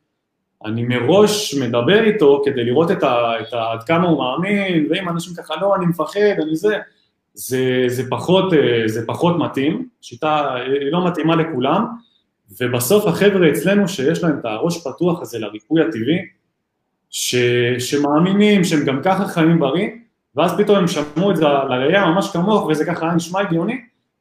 אני 0.65 0.85
מראש 0.85 1.55
מדבר 1.55 2.05
איתו 2.05 2.43
כדי 2.45 2.65
לראות 2.65 2.91
את, 2.91 3.03
ה, 3.03 3.41
את 3.41 3.53
ה, 3.53 3.73
עד 3.73 3.83
כמה 3.83 4.09
הוא 4.09 4.19
מאמין, 4.19 4.87
ואם 4.91 5.09
אנשים 5.09 5.35
ככה 5.35 5.55
לא, 5.61 5.77
אני 5.77 5.87
מפחד, 5.87 6.21
אני 6.43 6.57
זה, 6.57 6.79
זה, 7.37 7.85
זה, 7.87 8.11
פחות, 8.11 8.53
אה, 8.53 8.83
זה 8.87 9.07
פחות 9.07 9.37
מתאים, 9.39 9.89
שיטה 10.01 10.55
היא 10.55 10.93
לא 10.93 11.07
מתאימה 11.07 11.37
לכולם, 11.37 11.87
ובסוף 12.61 13.07
החבר'ה 13.07 13.51
אצלנו 13.51 13.89
שיש 13.89 14.25
להם 14.25 14.39
את 14.39 14.45
הראש 14.45 14.87
פתוח 14.87 15.23
הזה 15.23 15.39
לריפוי 15.39 15.83
הטבעי, 15.83 16.19
ש, 17.11 17.37
שמאמינים 17.79 18.65
שהם 18.65 18.85
גם 18.85 19.01
ככה 19.03 19.27
חיים 19.27 19.59
בריא, 19.59 19.89
ואז 20.37 20.55
פתאום 20.59 20.77
הם 20.77 20.87
שמעו 20.89 21.31
את 21.31 21.37
זה 21.37 21.45
לראייה 21.45 22.07
ממש 22.07 22.31
כמוך, 22.33 22.67
וזה 22.67 22.85
ככה 22.85 23.07
היה 23.07 23.15
נשמע 23.15 23.41
הגיוני, 23.41 23.81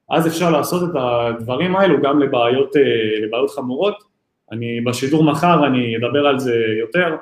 אז 0.10 0.27
אפשר 0.27 0.50
לעשות 0.50 0.89
את 0.89 0.95
הדברים 0.95 1.75
האלו 1.75 2.01
גם 2.01 2.19
לבעיות, 2.19 2.75
אה, 2.75 2.81
לבעיות 3.27 3.50
חמורות. 3.50 4.03
אני 4.51 4.81
בשידור 4.81 5.24
מחר, 5.24 5.67
אני 5.67 5.98
אדבר 5.98 6.27
על 6.27 6.39
זה 6.39 6.55
יותר, 6.79 7.15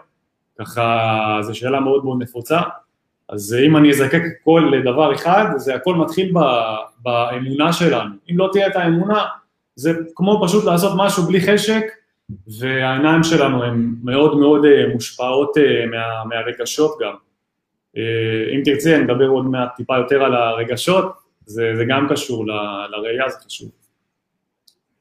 ככה 0.59 1.39
זו 1.41 1.55
שאלה 1.55 1.79
מאוד 1.79 2.05
מאוד 2.05 2.21
נפוצה, 2.21 2.59
אז 3.30 3.56
אם 3.65 3.77
אני 3.77 3.89
אזקק 3.89 4.22
הכל 4.42 4.72
לדבר 4.74 5.13
אחד, 5.13 5.46
זה 5.56 5.75
הכל 5.75 5.96
מתחיל 5.96 6.32
ב, 6.34 6.39
באמונה 7.00 7.74
שלנו. 7.74 8.15
אם 8.32 8.38
לא 8.38 8.50
תהיה 8.51 8.68
את 8.68 8.75
האמונה, 8.75 9.25
זה 9.75 9.94
כמו 10.15 10.42
פשוט 10.46 10.65
לעשות 10.65 10.94
משהו 10.98 11.24
בלי 11.24 11.42
חשק, 11.42 11.84
והעיניים 12.60 13.24
שלנו 13.24 13.63
הן 13.63 13.96
מאוד 14.03 14.38
מאוד 14.38 14.65
אה, 14.65 14.94
מושפעות 14.94 15.58
אה, 15.58 15.86
מה, 15.86 16.24
מהרגשות 16.25 16.98
גם. 17.01 17.13
אה, 17.98 18.56
אם 18.56 18.62
תרצי, 18.65 18.96
אני 18.96 19.03
אדבר 19.03 19.27
עוד 19.27 19.46
מעט 19.46 19.75
טיפה 19.75 19.98
יותר 19.98 20.24
על 20.24 20.36
הרגשות, 20.36 21.13
זה, 21.46 21.72
זה 21.75 21.86
גם 21.88 22.08
קשור 22.10 22.46
לראייה, 22.92 23.30
זה 23.30 23.38
חשוב. 23.46 23.70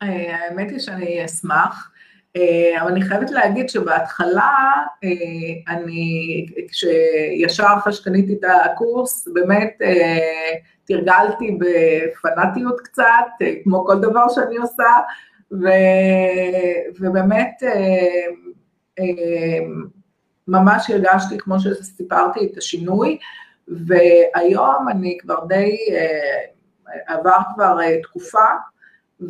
האמת 0.00 0.70
היא 0.70 0.78
שאני 0.78 1.24
אשמח. 1.24 1.91
אה, 2.36 2.82
אבל 2.82 2.90
אני 2.90 3.02
חייבת 3.02 3.30
להגיד 3.30 3.68
שבהתחלה, 3.68 4.72
אה, 5.04 5.74
אני, 5.74 6.46
כשישר 6.68 7.66
אחרי 7.78 7.92
שקניתי 7.92 8.32
את 8.32 8.44
הקורס, 8.64 9.28
באמת 9.34 9.76
אה, 9.82 10.52
תרגלתי 10.84 11.58
בפנאטיות 11.60 12.80
קצת, 12.80 13.04
כמו 13.64 13.86
כל 13.86 14.00
דבר 14.00 14.28
שאני 14.28 14.56
עושה, 14.56 14.92
ו, 15.52 15.66
ובאמת 17.00 17.62
ממש 20.48 20.90
הרגשתי, 20.90 21.38
כמו 21.38 21.60
שסיפרתי, 21.60 22.48
את 22.52 22.56
השינוי, 22.56 23.18
והיום 23.68 24.88
אני 24.90 25.18
כבר 25.20 25.46
די, 25.46 25.76
עבר 27.06 27.38
כבר 27.54 27.78
תקופה, 28.02 28.44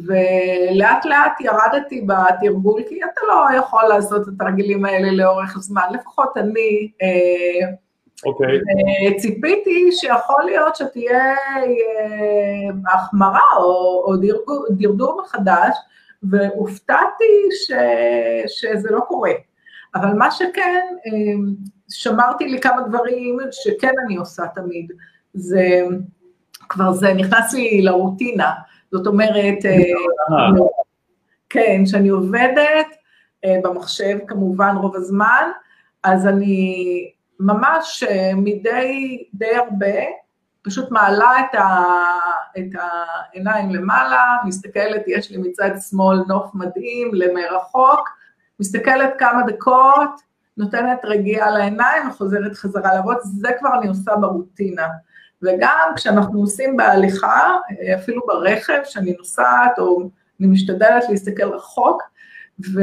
ולאט 0.06 1.04
לאט 1.04 1.40
ירדתי 1.40 2.06
בתרגול, 2.06 2.82
כי 2.88 3.00
אתה 3.04 3.20
לא 3.28 3.58
יכול 3.58 3.84
לעשות 3.88 4.22
את 4.22 4.34
התרגילים 4.34 4.84
האלה 4.84 5.10
לאורך 5.12 5.58
זמן, 5.58 5.82
לפחות 5.92 6.36
אני. 6.36 6.90
אוקיי. 8.26 8.46
Okay. 8.46 9.20
ציפיתי 9.20 9.92
שיכול 9.92 10.44
להיות 10.44 10.76
שתהיה 10.76 11.34
אה, 11.56 12.94
החמרה 12.94 13.40
או, 13.56 14.04
או 14.06 14.16
דרדור, 14.16 14.66
דרדור 14.70 15.22
מחדש, 15.22 15.76
והופתעתי 16.22 17.48
ש, 17.50 17.72
שזה 18.46 18.90
לא 18.90 19.00
קורה. 19.00 19.32
אבל 19.94 20.12
מה 20.12 20.30
שכן, 20.30 20.84
אה, 21.06 21.52
שמרתי 21.90 22.48
לי 22.48 22.60
כמה 22.60 22.82
דברים 22.88 23.38
שכן 23.50 23.92
אני 24.06 24.16
עושה 24.16 24.42
תמיד. 24.54 24.92
זה 25.34 25.82
כבר 26.68 26.92
זה 26.92 27.14
נכנס 27.14 27.54
לי 27.54 27.82
לרוטינה. 27.82 28.50
זאת 28.92 29.06
אומרת, 29.06 29.64
אה, 29.64 30.64
כן, 31.48 31.86
שאני 31.86 32.08
עובדת 32.08 32.86
אה, 33.44 33.56
במחשב 33.62 34.18
כמובן 34.26 34.76
רוב 34.76 34.96
הזמן, 34.96 35.50
אז 36.02 36.26
אני 36.26 37.10
ממש 37.40 38.04
אה, 38.08 38.30
מדי 38.36 39.24
די 39.34 39.56
הרבה, 39.56 39.96
פשוט 40.62 40.90
מעלה 40.90 41.40
את, 41.40 41.54
ה, 41.54 41.84
את 42.58 42.80
העיניים 42.80 43.70
למעלה, 43.70 44.36
מסתכלת, 44.44 45.02
יש 45.06 45.30
לי 45.30 45.36
מצד 45.36 45.70
שמאל 45.90 46.18
נוף 46.28 46.54
מדהים 46.54 47.10
למרחוק, 47.14 48.08
מסתכלת 48.60 49.10
כמה 49.18 49.42
דקות, 49.46 50.20
נותנת 50.56 51.04
רגיעה 51.04 51.50
לעיניים 51.50 52.08
וחוזרת 52.08 52.54
חזרה 52.54 52.94
לעבוד, 52.94 53.16
זה 53.22 53.48
כבר 53.58 53.78
אני 53.78 53.88
עושה 53.88 54.16
ברוטינה. 54.16 54.86
וגם 55.42 55.92
כשאנחנו 55.96 56.40
עושים 56.40 56.76
בהליכה, 56.76 57.56
אפילו 57.94 58.22
ברכב, 58.26 58.80
שאני 58.84 59.14
נוסעת, 59.18 59.78
או 59.78 60.08
אני 60.40 60.48
משתדלת 60.48 61.04
להסתכל 61.08 61.48
רחוק, 61.48 62.02
ו, 62.74 62.80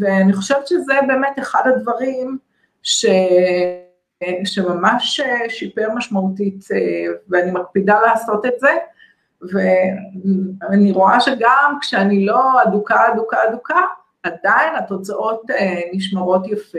ואני 0.00 0.32
חושבת 0.32 0.66
שזה 0.66 0.94
באמת 1.06 1.38
אחד 1.38 1.62
הדברים 1.64 2.38
ש, 2.82 3.06
שממש 4.44 5.20
שיפר 5.48 5.88
משמעותית, 5.94 6.64
ואני 7.28 7.50
מקפידה 7.50 8.00
לעשות 8.00 8.46
את 8.46 8.54
זה, 8.60 8.70
ואני 9.52 10.92
רואה 10.92 11.20
שגם 11.20 11.78
כשאני 11.80 12.26
לא 12.26 12.62
אדוקה, 12.62 13.12
אדוקה, 13.12 13.36
אדוקה, 13.48 13.80
עדיין 14.22 14.74
התוצאות 14.76 15.42
נשמרות 15.92 16.46
יפה. 16.46 16.78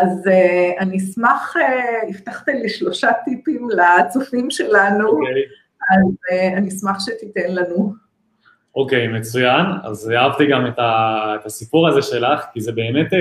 אז 0.00 0.26
uh, 0.26 0.80
אני 0.80 0.96
אשמח, 0.96 1.54
uh, 1.56 2.08
הבטחת 2.08 2.48
לי 2.48 2.68
שלושה 2.68 3.08
טיפים 3.24 3.68
לצופים 3.70 4.50
שלנו, 4.50 5.08
okay. 5.08 5.12
אוקיי. 5.12 5.42
אז 5.90 6.12
uh, 6.12 6.56
אני 6.56 6.68
אשמח 6.68 6.96
שתיתן 7.00 7.54
לנו. 7.54 7.94
אוקיי, 8.74 9.06
okay, 9.06 9.10
מצוין. 9.10 9.66
אז 9.82 10.10
אהבתי 10.10 10.46
גם 10.46 10.66
את, 10.66 10.78
ה, 10.78 11.36
את 11.40 11.46
הסיפור 11.46 11.88
הזה 11.88 12.02
שלך, 12.02 12.44
כי 12.52 12.60
זה 12.60 12.72
באמת, 12.72 13.12
uh, 13.12 13.16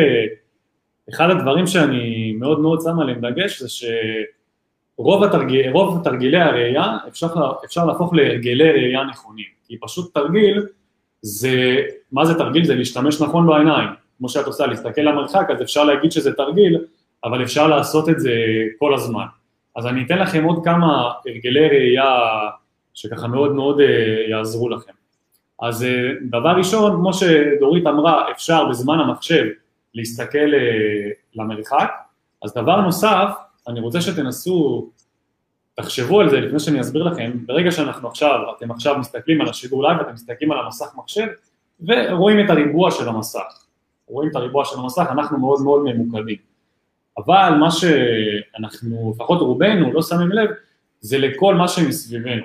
אחד 1.10 1.30
הדברים 1.30 1.68
שאני 1.68 2.32
מאוד 2.40 2.60
מאוד 2.60 2.82
שם 2.82 3.00
עליהם 3.00 3.22
דגש, 3.22 3.62
זה 3.62 3.68
שרוב 3.70 5.24
התרגיל, 5.24 5.74
תרגילי 6.04 6.42
הראייה 6.42 6.98
אפשר, 7.08 7.28
אפשר 7.66 7.86
להפוך 7.86 8.14
להרגלי 8.14 8.72
ראייה 8.72 9.04
נכונים. 9.04 9.46
כי 9.68 9.78
פשוט 9.82 10.14
תרגיל, 10.14 10.66
זה, 11.22 11.76
מה 12.12 12.26
זה 12.26 12.34
תרגיל? 12.34 12.66
זה 12.66 12.76
להשתמש 12.76 13.22
נכון 13.22 13.48
בעיניים. 13.48 14.01
כמו 14.22 14.30
שאת 14.30 14.46
עושה, 14.46 14.66
להסתכל 14.66 15.02
למרחק, 15.02 15.48
אז 15.50 15.62
אפשר 15.62 15.84
להגיד 15.84 16.12
שזה 16.12 16.34
תרגיל, 16.34 16.86
אבל 17.24 17.44
אפשר 17.44 17.68
לעשות 17.68 18.10
את 18.10 18.20
זה 18.20 18.34
כל 18.80 18.94
הזמן. 18.94 19.26
אז 19.76 19.88
אני 19.88 20.04
אתן 20.04 20.18
לכם 20.18 20.44
עוד 20.44 20.66
כמה 20.66 21.12
הרגלי 21.26 21.68
ראייה 21.68 22.20
שככה 22.94 23.28
מאוד 23.28 23.56
מאוד 23.56 23.80
uh, 23.80 23.84
יעזרו 24.30 24.70
לכם. 24.70 24.92
אז 25.62 25.84
uh, 25.84 25.86
דבר 26.30 26.50
ראשון, 26.50 26.96
כמו 26.96 27.14
שדורית 27.14 27.88
אמרה, 27.88 28.32
אפשר 28.32 28.66
בזמן 28.70 29.00
המחשב 29.00 29.46
להסתכל 29.94 30.52
uh, 30.54 31.14
למרחק, 31.36 31.92
אז 32.44 32.54
דבר 32.54 32.82
נוסף, 32.82 33.30
אני 33.68 33.80
רוצה 33.80 34.02
שתנסו, 34.02 34.90
תחשבו 35.76 36.20
על 36.20 36.30
זה 36.30 36.40
לפני 36.40 36.60
שאני 36.60 36.82
אסביר 36.82 37.04
לכם, 37.04 37.32
ברגע 37.46 37.72
שאנחנו 37.72 38.08
עכשיו, 38.08 38.40
אתם 38.58 38.72
עכשיו 38.72 38.98
מסתכלים 38.98 39.42
על 39.42 39.50
השידור 39.50 39.84
live, 39.84 40.00
אתם 40.00 40.14
מסתכלים 40.14 40.52
על 40.52 40.60
המסך 40.60 40.92
מחשב 40.96 41.28
ורואים 41.88 42.46
את 42.46 42.50
הריבוע 42.50 42.92
של 42.92 43.08
המסך. 43.08 43.61
רואים 44.12 44.30
את 44.30 44.36
הריבוע 44.36 44.66
של 44.66 44.80
המסך, 44.80 45.06
אנחנו 45.12 45.40
מאוד 45.40 45.62
מאוד 45.62 45.84
ממוקדים. 45.84 46.38
אבל 47.18 47.50
מה 47.60 47.72
שאנחנו, 47.72 49.14
לפחות 49.16 49.42
רובנו, 49.42 49.94
לא 49.94 50.02
שמים 50.02 50.32
לב, 50.32 50.50
זה 51.00 51.18
לכל 51.18 51.56
מה 51.56 51.68
שמסביבנו. 51.68 52.44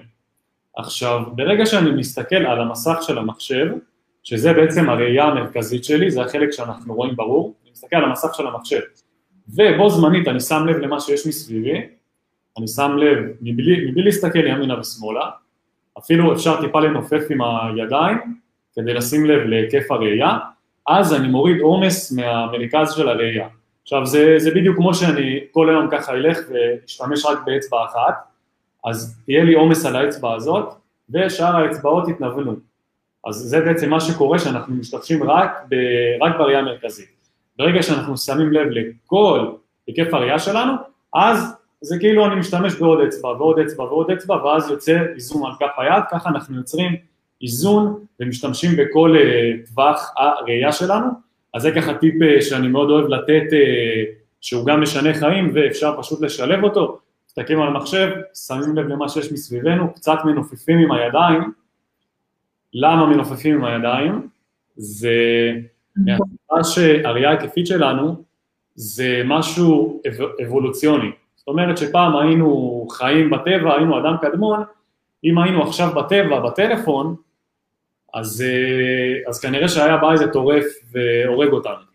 עכשיו, 0.76 1.22
ברגע 1.34 1.66
שאני 1.66 1.90
מסתכל 1.90 2.36
על 2.36 2.60
המסך 2.60 2.98
של 3.02 3.18
המחשב, 3.18 3.66
שזה 4.22 4.52
בעצם 4.52 4.90
הראייה 4.90 5.24
המרכזית 5.24 5.84
שלי, 5.84 6.10
זה 6.10 6.22
החלק 6.22 6.50
שאנחנו 6.50 6.94
רואים 6.94 7.16
ברור, 7.16 7.54
אני 7.62 7.70
מסתכל 7.70 7.96
על 7.96 8.04
המסך 8.04 8.34
של 8.34 8.46
המחשב, 8.46 8.80
ובו 9.48 9.90
זמנית 9.90 10.28
אני 10.28 10.40
שם 10.40 10.66
לב 10.66 10.76
למה 10.76 11.00
שיש 11.00 11.26
מסביבי, 11.26 11.86
אני 12.58 12.68
שם 12.68 12.96
לב, 12.96 13.18
מבלי, 13.40 13.90
מבלי 13.90 14.02
להסתכל 14.02 14.46
ימינה 14.46 14.80
ושמאלה, 14.80 15.30
אפילו 15.98 16.32
אפשר 16.32 16.60
טיפה 16.60 16.80
לנופף 16.80 17.22
עם 17.30 17.38
הידיים 17.42 18.18
כדי 18.74 18.94
לשים 18.94 19.26
לב 19.26 19.46
להיקף 19.46 19.90
הראייה, 19.90 20.38
אז 20.88 21.14
אני 21.14 21.28
מוריד 21.28 21.60
עומס 21.60 22.12
מהמרכז 22.12 22.92
של 22.92 23.08
הראייה. 23.08 23.48
עכשיו 23.82 24.06
זה, 24.06 24.34
זה 24.38 24.50
בדיוק 24.50 24.76
כמו 24.76 24.94
שאני 24.94 25.40
כל 25.52 25.70
היום 25.70 25.88
ככה 25.90 26.12
אלך 26.12 26.38
ואשתמש 26.50 27.26
רק 27.26 27.38
באצבע 27.46 27.84
אחת, 27.84 28.14
אז 28.84 29.20
יהיה 29.28 29.44
לי 29.44 29.54
עומס 29.54 29.86
על 29.86 29.96
האצבע 29.96 30.34
הזאת 30.34 30.68
ושאר 31.10 31.56
האצבעות 31.56 32.08
יתנוונו. 32.08 32.56
אז 33.26 33.34
זה 33.34 33.60
בעצם 33.60 33.90
מה 33.90 34.00
שקורה 34.00 34.38
שאנחנו 34.38 34.74
משתמשים 34.74 35.30
רק, 35.30 35.50
ב, 35.68 35.74
רק 36.20 36.36
בראייה 36.38 36.58
המרכזית. 36.58 37.08
ברגע 37.58 37.82
שאנחנו 37.82 38.16
שמים 38.16 38.52
לב 38.52 38.68
לכל 38.70 39.50
היקף 39.86 40.14
הראייה 40.14 40.38
שלנו, 40.38 40.72
אז 41.14 41.54
זה 41.80 41.98
כאילו 41.98 42.26
אני 42.26 42.34
משתמש 42.34 42.74
בעוד 42.74 43.00
אצבע 43.00 43.28
ועוד 43.28 43.58
אצבע 43.58 43.84
ועוד 43.84 44.10
אצבע 44.10 44.44
ואז 44.44 44.70
יוצא 44.70 44.98
איזון 45.14 45.46
על 45.46 45.52
כף 45.58 45.78
היד, 45.78 46.02
ככה 46.10 46.28
אנחנו 46.28 46.56
יוצרים 46.56 46.96
איזון 47.42 48.04
ומשתמשים 48.20 48.70
בכל 48.76 49.16
uh, 49.16 49.68
טווח 49.68 50.14
הראייה 50.16 50.72
שלנו, 50.72 51.06
אז 51.54 51.62
זה 51.62 51.70
ככה 51.70 51.94
טיפ 51.94 52.14
uh, 52.14 52.42
שאני 52.42 52.68
מאוד 52.68 52.90
אוהב 52.90 53.06
לתת, 53.06 53.42
uh, 53.50 53.54
שהוא 54.40 54.66
גם 54.66 54.80
משנה 54.80 55.14
חיים 55.14 55.50
ואפשר 55.54 55.94
פשוט 55.98 56.20
לשלב 56.20 56.64
אותו, 56.64 56.98
מסתכלים 57.26 57.62
על 57.62 57.68
המחשב, 57.68 58.10
שמים 58.46 58.76
לב 58.76 58.86
למה 58.86 59.08
שיש 59.08 59.32
מסביבנו, 59.32 59.94
קצת 59.94 60.18
מנופפים 60.24 60.78
עם 60.78 60.92
הידיים, 60.92 61.52
למה 62.74 63.06
מנופפים 63.06 63.54
עם 63.54 63.64
הידיים? 63.64 64.28
זה 64.76 65.12
מהסיבה 65.96 66.64
שהראייה 66.64 67.30
ההיקפית 67.30 67.66
שלנו 67.66 68.24
זה 68.74 69.22
משהו 69.24 70.02
אבולוציוני, 70.46 71.10
זאת 71.36 71.48
אומרת 71.48 71.78
שפעם 71.78 72.16
היינו 72.16 72.86
חיים 72.90 73.30
בטבע, 73.30 73.74
היינו 73.74 73.98
אדם 73.98 74.14
קדמון, 74.22 74.62
אם 75.24 75.38
היינו 75.38 75.62
עכשיו 75.62 75.94
בטבע, 75.94 76.40
בטלפון, 76.40 77.16
אז, 78.16 78.42
אה, 78.42 79.28
אז 79.28 79.40
כנראה 79.40 79.68
שהיה 79.68 79.96
בא 79.96 80.12
איזה 80.12 80.32
טורף 80.32 80.64
והורג 80.92 81.52
אותנו. 81.52 81.86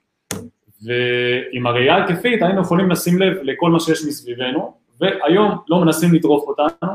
ועם 0.83 1.67
הראייה 1.67 1.95
ההיקפית 1.95 2.41
היינו 2.41 2.61
יכולים 2.61 2.91
לשים 2.91 3.19
לב 3.19 3.37
לכל 3.43 3.69
מה 3.71 3.79
שיש 3.79 4.05
מסביבנו, 4.07 4.77
והיום 4.99 5.57
לא 5.67 5.81
מנסים 5.81 6.13
לטרוף 6.13 6.43
אותנו, 6.47 6.91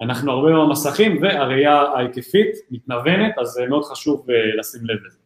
אנחנו 0.00 0.32
הרבה 0.32 0.52
במסכים 0.52 1.22
והראייה 1.22 1.74
ההיקפית 1.74 2.56
מתנוונת, 2.70 3.38
אז 3.38 3.48
זה 3.48 3.66
מאוד 3.66 3.84
חשוב 3.84 4.30
אה, 4.30 4.56
לשים 4.58 4.80
לב 4.84 4.98
לזה. 5.06 5.18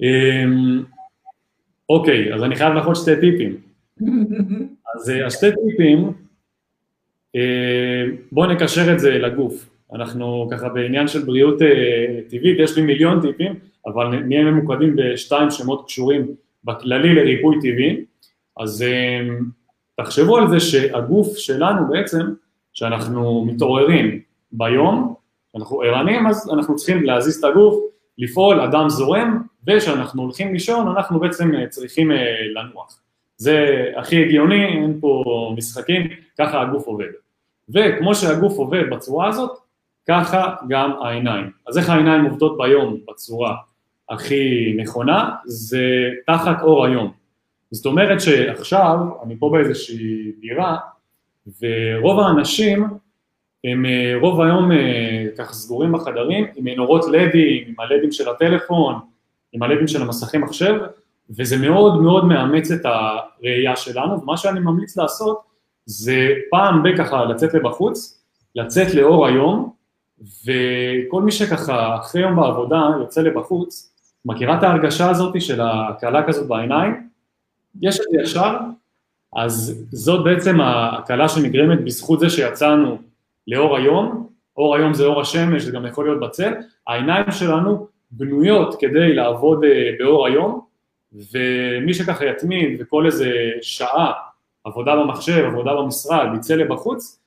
אמ, 0.00 0.84
אוקיי, 1.88 2.34
אז 2.34 2.42
אני 2.42 2.56
חייב 2.56 2.76
עוד 2.76 2.96
שתי 2.96 3.20
טיפים. 3.20 3.56
אז 4.94 5.10
אה, 5.10 5.26
השתי 5.26 5.46
טיפים, 5.50 6.12
בואו 8.32 8.52
נקשר 8.52 8.92
את 8.92 9.00
זה 9.00 9.10
לגוף. 9.10 9.75
אנחנו 9.96 10.48
ככה 10.50 10.68
בעניין 10.68 11.08
של 11.08 11.24
בריאות 11.24 11.62
אה, 11.62 12.20
טבעית, 12.30 12.58
יש 12.58 12.76
לי 12.76 12.82
מיליון 12.82 13.20
טיפים, 13.20 13.54
אבל 13.86 14.06
נהיה 14.06 14.44
ממוקדים 14.44 14.96
בשתיים 14.96 15.50
שמות 15.50 15.86
קשורים 15.86 16.26
בכללי 16.64 17.14
לריפוי 17.14 17.56
טבעי, 17.62 18.04
אז 18.60 18.82
אה, 18.82 19.20
תחשבו 19.96 20.36
על 20.36 20.48
זה 20.48 20.60
שהגוף 20.60 21.36
שלנו 21.36 21.88
בעצם, 21.88 22.22
שאנחנו 22.72 23.44
מתעוררים 23.44 24.20
ביום, 24.52 25.14
אנחנו 25.56 25.82
ערניים, 25.82 26.26
אז 26.26 26.50
אנחנו 26.52 26.76
צריכים 26.76 27.04
להזיז 27.04 27.44
את 27.44 27.44
הגוף, 27.44 27.74
לפעול, 28.18 28.60
אדם 28.60 28.88
זורם, 28.88 29.42
וכשאנחנו 29.66 30.22
הולכים 30.22 30.52
לישון, 30.52 30.88
אנחנו 30.88 31.20
בעצם 31.20 31.54
אה, 31.54 31.68
צריכים 31.68 32.10
לנוח. 32.54 33.00
זה 33.36 33.84
הכי 33.96 34.24
הגיוני, 34.24 34.64
אין 34.64 34.98
פה 35.00 35.24
משחקים, 35.56 36.08
ככה 36.38 36.62
הגוף 36.62 36.86
עובד. 36.86 37.08
וכמו 37.68 38.14
שהגוף 38.14 38.58
עובד 38.58 38.90
בצורה 38.90 39.28
הזאת, 39.28 39.65
ככה 40.08 40.54
גם 40.68 40.92
העיניים. 41.02 41.50
אז 41.68 41.78
איך 41.78 41.90
העיניים 41.90 42.24
עובדות 42.24 42.58
ביום 42.58 42.96
בצורה 43.08 43.56
הכי 44.08 44.74
נכונה? 44.78 45.30
זה 45.44 46.10
תחת 46.26 46.62
אור 46.62 46.86
היום. 46.86 47.12
זאת 47.70 47.86
אומרת 47.86 48.20
שעכשיו, 48.20 48.98
אני 49.22 49.36
פה 49.38 49.50
באיזושהי 49.52 50.32
דירה, 50.40 50.76
ורוב 51.60 52.20
האנשים 52.20 52.86
הם 53.64 53.86
אה, 53.86 54.12
רוב 54.20 54.40
היום 54.40 54.72
אה, 54.72 55.26
ככה 55.38 55.52
סגורים 55.52 55.92
בחדרים 55.92 56.46
עם 56.56 56.68
נורות 56.68 57.04
לדים, 57.12 57.64
עם 57.66 57.74
הלדים 57.78 58.12
של 58.12 58.28
הטלפון, 58.28 58.94
עם 59.52 59.62
הלדים 59.62 59.88
של 59.88 60.02
המסכי 60.02 60.38
מחשב, 60.38 60.74
וזה 61.30 61.56
מאוד 61.56 62.02
מאוד 62.02 62.24
מאמץ 62.24 62.70
את 62.70 62.80
הראייה 62.84 63.76
שלנו, 63.76 64.22
ומה 64.22 64.36
שאני 64.36 64.60
ממליץ 64.60 64.96
לעשות 64.96 65.40
זה 65.86 66.28
פעם 66.50 66.82
בככה 66.82 67.24
לצאת 67.24 67.54
לבחוץ, 67.54 68.22
לצאת 68.54 68.94
לאור 68.94 69.26
היום, 69.26 69.72
וכל 70.20 71.22
מי 71.22 71.32
שככה 71.32 71.96
אחרי 71.96 72.22
יום 72.22 72.36
בעבודה 72.36 72.80
יוצא 73.00 73.20
לבחוץ, 73.20 73.92
מכירה 74.24 74.58
את 74.58 74.62
ההרגשה 74.62 75.10
הזאת 75.10 75.40
של 75.40 75.60
הקלה 75.60 76.26
כזאת 76.26 76.48
בעיניים? 76.48 77.08
יש 77.82 78.00
את 78.00 78.04
זה 78.10 78.22
ישר, 78.22 78.56
אז 79.36 79.84
זאת 79.90 80.24
בעצם 80.24 80.60
הקלה 80.60 81.28
שנגרמת 81.28 81.84
בזכות 81.84 82.20
זה 82.20 82.30
שיצאנו 82.30 82.98
לאור 83.46 83.76
היום, 83.76 84.28
אור 84.56 84.76
היום 84.76 84.94
זה 84.94 85.04
אור 85.04 85.20
השמש, 85.20 85.62
זה 85.62 85.72
גם 85.72 85.86
יכול 85.86 86.04
להיות 86.04 86.20
בצל, 86.20 86.52
העיניים 86.86 87.30
שלנו 87.30 87.86
בנויות 88.10 88.76
כדי 88.80 89.14
לעבוד 89.14 89.64
אה, 89.64 89.90
באור 89.98 90.26
היום, 90.26 90.60
ומי 91.12 91.94
שככה 91.94 92.26
יתמיד 92.26 92.80
וכל 92.80 93.06
איזה 93.06 93.30
שעה 93.62 94.12
עבודה 94.64 94.96
במחשב, 94.96 95.44
עבודה 95.44 95.74
במשרד, 95.74 96.26
יצא 96.36 96.54
לבחוץ, 96.54 97.20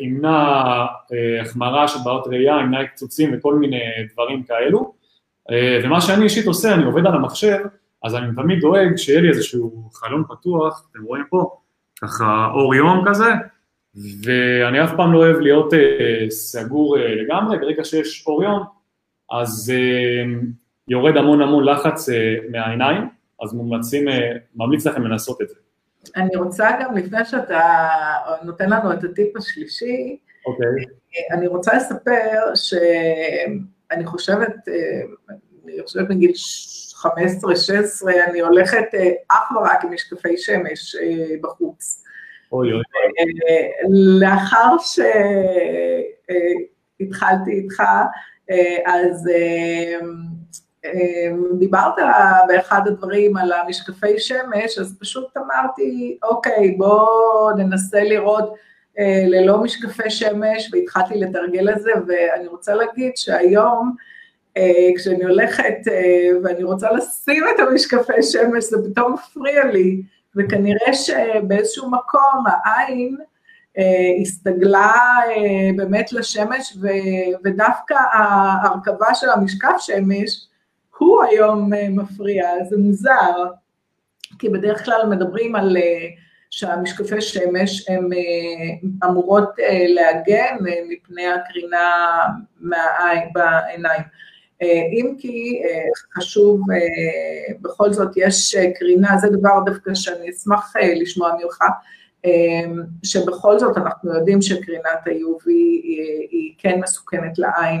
ימנע 0.00 0.52
אה, 1.12 1.40
החמרה 1.42 1.88
של 1.88 1.98
בעיות 2.04 2.26
ראייה, 2.26 2.56
ימנע 2.60 2.86
קצוצים 2.86 3.30
וכל 3.34 3.54
מיני 3.54 3.80
דברים 4.12 4.42
כאלו. 4.42 4.94
אה, 5.50 5.80
ומה 5.84 6.00
שאני 6.00 6.24
אישית 6.24 6.46
עושה, 6.46 6.74
אני 6.74 6.84
עובד 6.84 7.06
על 7.06 7.14
המחשב, 7.14 7.58
אז 8.02 8.14
אני 8.14 8.26
תמיד 8.36 8.60
דואג 8.60 8.96
שיהיה 8.96 9.20
לי 9.20 9.28
איזשהו 9.28 9.90
חלון 9.92 10.24
פתוח, 10.28 10.88
אתם 10.90 11.02
רואים 11.02 11.24
פה, 11.30 11.56
ככה 12.02 12.50
אור 12.54 12.74
יום 12.74 13.04
כזה, 13.08 13.30
ואני 14.24 14.84
אף 14.84 14.92
פעם 14.96 15.12
לא 15.12 15.18
אוהב 15.18 15.36
להיות 15.36 15.74
סגור 16.30 16.96
לגמרי, 16.98 17.58
ברגע 17.58 17.84
שיש 17.84 18.24
אור 18.26 18.44
יום, 18.44 18.62
אז 19.30 19.72
יורד 20.88 21.16
המון 21.16 21.42
המון 21.42 21.64
לחץ 21.64 22.08
מהעיניים, 22.50 23.08
אז 23.42 23.58
ממליץ 24.54 24.86
לכם 24.86 25.06
לנסות 25.06 25.42
את 25.42 25.48
זה. 25.48 25.54
אני 26.16 26.36
רוצה 26.36 26.70
גם, 26.80 26.96
לפני 26.96 27.24
שאתה 27.24 27.88
נותן 28.42 28.70
לנו 28.70 28.92
את 28.92 29.04
הטיפ 29.04 29.36
השלישי, 29.36 30.18
Okay. 30.40 30.46
אוקיי. 30.46 30.68
אני 31.30 31.46
רוצה 31.46 31.76
לספר 31.76 32.54
שאני 32.54 34.06
חושבת, 34.06 34.54
אני 35.64 35.82
חושבת 35.82 36.08
בגיל 36.08 36.32
15-16, 37.02 37.06
אני 38.28 38.40
הולכת 38.40 38.84
אך 39.28 39.50
ורק 39.56 39.84
עם 39.84 39.92
משקפי 39.92 40.38
שמש 40.38 40.96
בחוץ. 41.40 42.04
אוי 42.52 42.72
אוי. 42.72 42.82
לאחר 44.20 44.76
שהתחלתי 46.98 47.50
איתך, 47.50 47.82
אז 48.86 49.28
דיברת 51.58 51.94
באחד 52.48 52.80
הדברים 52.86 53.36
על 53.36 53.52
המשקפי 53.52 54.18
שמש, 54.18 54.78
אז 54.78 54.96
פשוט 55.00 55.36
אמרתי, 55.36 56.18
אוקיי, 56.22 56.70
בואו 56.70 57.50
ננסה 57.56 58.02
לראות 58.02 58.54
ללא 59.28 59.58
משקפי 59.62 60.10
שמש, 60.10 60.70
והתחלתי 60.72 61.14
לתרגל 61.14 61.70
את 61.70 61.80
זה, 61.80 61.90
ואני 62.06 62.46
רוצה 62.46 62.74
להגיד 62.74 63.12
שהיום, 63.16 63.94
כשאני 64.96 65.24
הולכת 65.24 65.76
ואני 66.44 66.62
רוצה 66.62 66.92
לשים 66.92 67.44
את 67.54 67.60
המשקפי 67.60 68.22
שמש, 68.22 68.64
זה 68.64 68.76
פתאום 68.90 69.12
מפריע 69.12 69.64
לי, 69.64 70.02
וכנראה 70.36 70.92
שבאיזשהו 70.94 71.90
מקום 71.90 72.44
העין 72.64 73.16
הסתגלה 74.20 74.92
באמת 75.76 76.12
לשמש, 76.12 76.76
ודווקא 77.44 77.94
ההרכבה 78.12 79.14
של 79.14 79.30
המשקף 79.30 79.76
שמש, 79.78 80.46
הוא 81.00 81.22
היום 81.24 81.70
מפריע, 81.90 82.64
זה 82.68 82.76
מוזר, 82.78 83.44
כי 84.38 84.48
בדרך 84.48 84.84
כלל 84.84 85.06
מדברים 85.06 85.56
על 85.56 85.76
שהמשקפי 86.50 87.20
שמש 87.20 87.88
הן 87.88 88.08
אמורות 89.04 89.48
להגן 89.88 90.56
מפני 90.88 91.26
הקרינה 91.26 92.16
בעיניים. 93.32 94.02
אם 94.62 95.14
כי 95.18 95.62
חשוב, 96.14 96.60
בכל 97.60 97.92
זאת 97.92 98.12
יש 98.16 98.56
קרינה, 98.78 99.16
זה 99.18 99.28
דבר 99.28 99.60
דווקא 99.66 99.94
שאני 99.94 100.30
אשמח 100.30 100.72
לשמוע 100.96 101.32
ממך, 101.42 101.58
שבכל 103.02 103.58
זאת 103.58 103.76
אנחנו 103.76 104.14
יודעים 104.14 104.42
שקרינת 104.42 105.06
ה-UV 105.06 105.46
היא 106.30 106.54
כן 106.58 106.80
מסוכנת 106.80 107.38
לעין, 107.38 107.80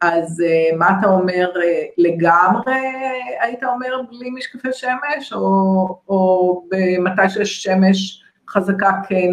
אז 0.00 0.42
מה 0.78 0.88
אתה 1.00 1.06
אומר, 1.06 1.50
לגמרי 1.98 2.74
היית 3.40 3.64
אומר 3.64 4.00
בלי 4.10 4.30
משקפי 4.30 4.68
שמש, 4.72 5.32
או, 5.32 5.40
או 6.08 6.62
במתי 6.70 7.28
שיש 7.28 7.62
שמש 7.62 8.22
חזקה 8.48 8.90
כן, 9.08 9.32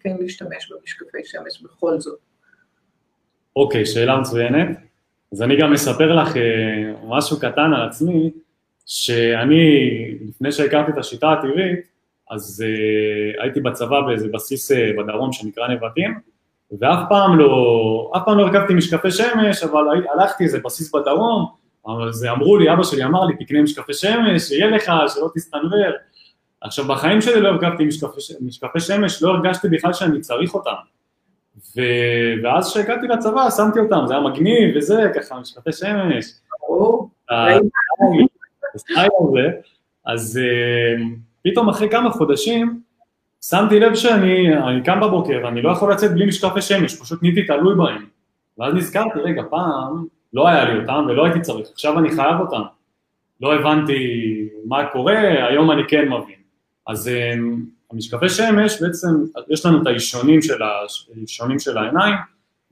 כן 0.00 0.16
להשתמש 0.20 0.72
במשקפי 0.72 1.18
שמש 1.24 1.62
בכל 1.62 2.00
זאת? 2.00 2.18
אוקיי, 3.56 3.82
okay, 3.82 3.86
שאלה 3.86 4.20
מצוינת. 4.20 4.68
אז 5.32 5.42
אני 5.42 5.56
גם 5.60 5.72
אספר 5.72 6.14
לך 6.14 6.34
משהו 7.04 7.40
קטן 7.40 7.72
על 7.74 7.88
עצמי, 7.88 8.30
שאני, 8.86 9.64
לפני 10.28 10.52
שהכרתי 10.52 10.92
את 10.92 10.98
השיטה 10.98 11.32
הטבעית, 11.32 11.80
אז 12.30 12.64
uh, 12.66 13.42
הייתי 13.42 13.60
בצבא 13.60 14.00
באיזה 14.00 14.28
בסיס 14.32 14.72
uh, 14.72 14.74
בדרום 14.98 15.32
שנקרא 15.32 15.68
נבטים, 15.68 16.20
ואף 16.78 16.98
פעם 17.08 17.38
לא, 17.38 18.12
אף 18.16 18.22
פעם 18.24 18.38
לא 18.38 18.46
הרכבתי 18.46 18.74
משקפי 18.74 19.10
שמש, 19.10 19.62
אבל 19.62 19.84
הלכתי 20.14 20.44
איזה 20.44 20.58
בסיס 20.64 20.94
בדרום, 20.94 21.46
זה 22.10 22.30
אמרו 22.30 22.58
לי, 22.58 22.72
אבא 22.72 22.82
שלי 22.82 23.04
אמר 23.04 23.24
לי, 23.24 23.44
תקנה 23.44 23.62
משקפי 23.62 23.94
שמש, 23.94 24.42
שיהיה 24.42 24.70
לך, 24.70 24.92
שלא 25.08 25.28
תסתנוור. 25.34 25.92
עכשיו, 26.60 26.84
בחיים 26.84 27.20
שלי 27.20 27.40
לא 27.40 27.48
הרכבתי 27.48 27.84
משקפי, 27.84 28.20
משקפי 28.40 28.80
שמש, 28.80 29.22
לא 29.22 29.30
הרגשתי 29.30 29.68
בכלל 29.68 29.92
שאני 29.92 30.20
צריך 30.20 30.54
אותם. 30.54 30.74
ו... 31.76 31.80
ואז 32.42 32.70
כשהגעתי 32.70 33.06
לצבא, 33.06 33.50
שמתי 33.50 33.78
אותם, 33.78 34.04
זה 34.06 34.14
היה 34.14 34.22
מגניב 34.22 34.76
וזה, 34.76 35.02
ככה, 35.14 35.40
משקפי 35.40 35.72
שמש. 35.72 36.32
אז 40.06 40.40
אה, 40.42 41.04
פתאום 41.44 41.68
אחרי 41.68 41.90
כמה 41.90 42.10
חודשים, 42.10 42.80
שמתי 43.42 43.80
לב 43.80 43.94
שאני 43.94 44.48
קם 44.84 45.00
בבוקר, 45.00 45.48
אני 45.48 45.62
לא 45.62 45.70
יכול 45.70 45.92
לצאת 45.92 46.14
בלי 46.14 46.26
משקפי 46.26 46.62
שמש, 46.62 47.00
פשוט 47.00 47.22
נהייתי 47.22 47.42
תלוי 47.46 47.74
בהם. 47.74 48.06
ואז 48.58 48.74
נזכרתי, 48.74 49.18
רגע, 49.20 49.42
פעם 49.50 50.04
לא 50.32 50.48
היה 50.48 50.64
לי 50.64 50.80
אותם 50.80 51.06
ולא 51.08 51.24
הייתי 51.24 51.40
צריך, 51.40 51.68
עכשיו 51.72 51.98
אני 51.98 52.10
חייב 52.10 52.40
אותם. 52.40 52.62
לא 53.40 53.54
הבנתי 53.54 53.94
מה 54.64 54.86
קורה, 54.86 55.18
היום 55.48 55.70
אני 55.70 55.82
כן 55.88 56.08
מבין. 56.08 56.40
אז 56.86 57.08
אה, 57.08 57.34
המשקפי 57.92 58.28
שמש, 58.28 58.82
בעצם 58.82 59.08
יש 59.48 59.66
לנו 59.66 59.82
את 59.82 59.86
האישונים 59.86 60.42
של, 60.42 60.62
האישונים 60.62 61.58
של 61.58 61.78
העיניים, 61.78 62.14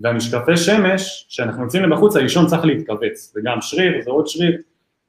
והמשקפי 0.00 0.57
שמש, 0.57 1.26
כשאנחנו 1.28 1.62
יוצאים 1.62 1.83
לבחוץ, 1.83 2.16
האישון 2.16 2.46
צריך 2.46 2.64
להתכווץ, 2.64 3.33
זה 3.35 3.40
גם 3.44 3.61
שריר, 3.61 4.02
זה 4.02 4.11
עוד 4.11 4.26
שריר, 4.26 4.59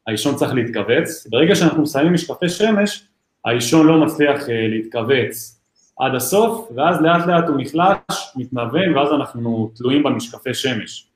האישון 0.07 0.35
צריך 0.35 0.53
להתכווץ. 0.53 1.27
ברגע 1.27 1.55
שאנחנו 1.55 1.87
שמים 1.87 2.13
משקפי 2.13 2.49
שמש, 2.49 3.08
האישון 3.45 3.87
לא 3.87 4.05
מצליח 4.05 4.41
uh, 4.41 4.51
להתכווץ 4.51 5.61
עד 5.99 6.15
הסוף, 6.15 6.71
ואז 6.75 7.01
לאט 7.01 7.27
לאט 7.27 7.47
הוא 7.47 7.57
נחלש, 7.59 7.97
מתנוון, 8.35 8.97
ואז 8.97 9.13
אנחנו 9.13 9.71
תלויים 9.75 10.03
במשקפי 10.03 10.53
שמש. 10.53 11.07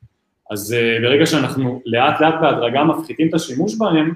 אז 0.50 0.76
uh, 0.76 1.02
ברגע 1.02 1.26
שאנחנו 1.26 1.82
לאט 1.86 2.20
לאט 2.20 2.34
בהדרגה 2.40 2.84
מפחיתים 2.84 3.28
את 3.28 3.34
השימוש 3.34 3.78
בהם, 3.78 4.14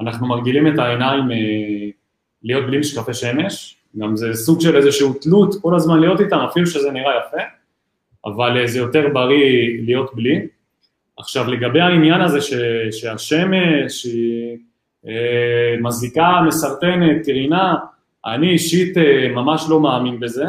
אנחנו 0.00 0.26
מרגילים 0.26 0.74
את 0.74 0.78
העיניים 0.78 1.30
uh, 1.30 1.94
להיות 2.42 2.66
בלי 2.66 2.78
משקפי 2.78 3.14
שמש, 3.14 3.76
גם 3.98 4.16
זה 4.16 4.34
סוג 4.34 4.60
של 4.60 4.76
איזושהי 4.76 5.06
תלות 5.20 5.54
כל 5.62 5.74
הזמן 5.74 6.00
להיות 6.00 6.20
איתם, 6.20 6.38
אפילו 6.38 6.66
שזה 6.66 6.90
נראה 6.90 7.12
יפה, 7.16 7.42
אבל 8.26 8.66
זה 8.66 8.78
יותר 8.78 9.08
בריא 9.12 9.82
להיות 9.82 10.14
בלי. 10.14 10.46
עכשיו 11.18 11.50
לגבי 11.50 11.80
העניין 11.80 12.20
הזה 12.20 12.40
ש, 12.40 12.52
שהשמש 12.90 14.04
היא 14.04 14.50
אה, 14.50 14.56
מזיקה, 15.82 16.40
מסרטנת, 16.46 17.24
קרינה, 17.24 17.74
אני 18.26 18.50
אישית 18.50 18.98
אה, 18.98 19.28
ממש 19.28 19.66
לא 19.68 19.80
מאמין 19.80 20.20
בזה, 20.20 20.44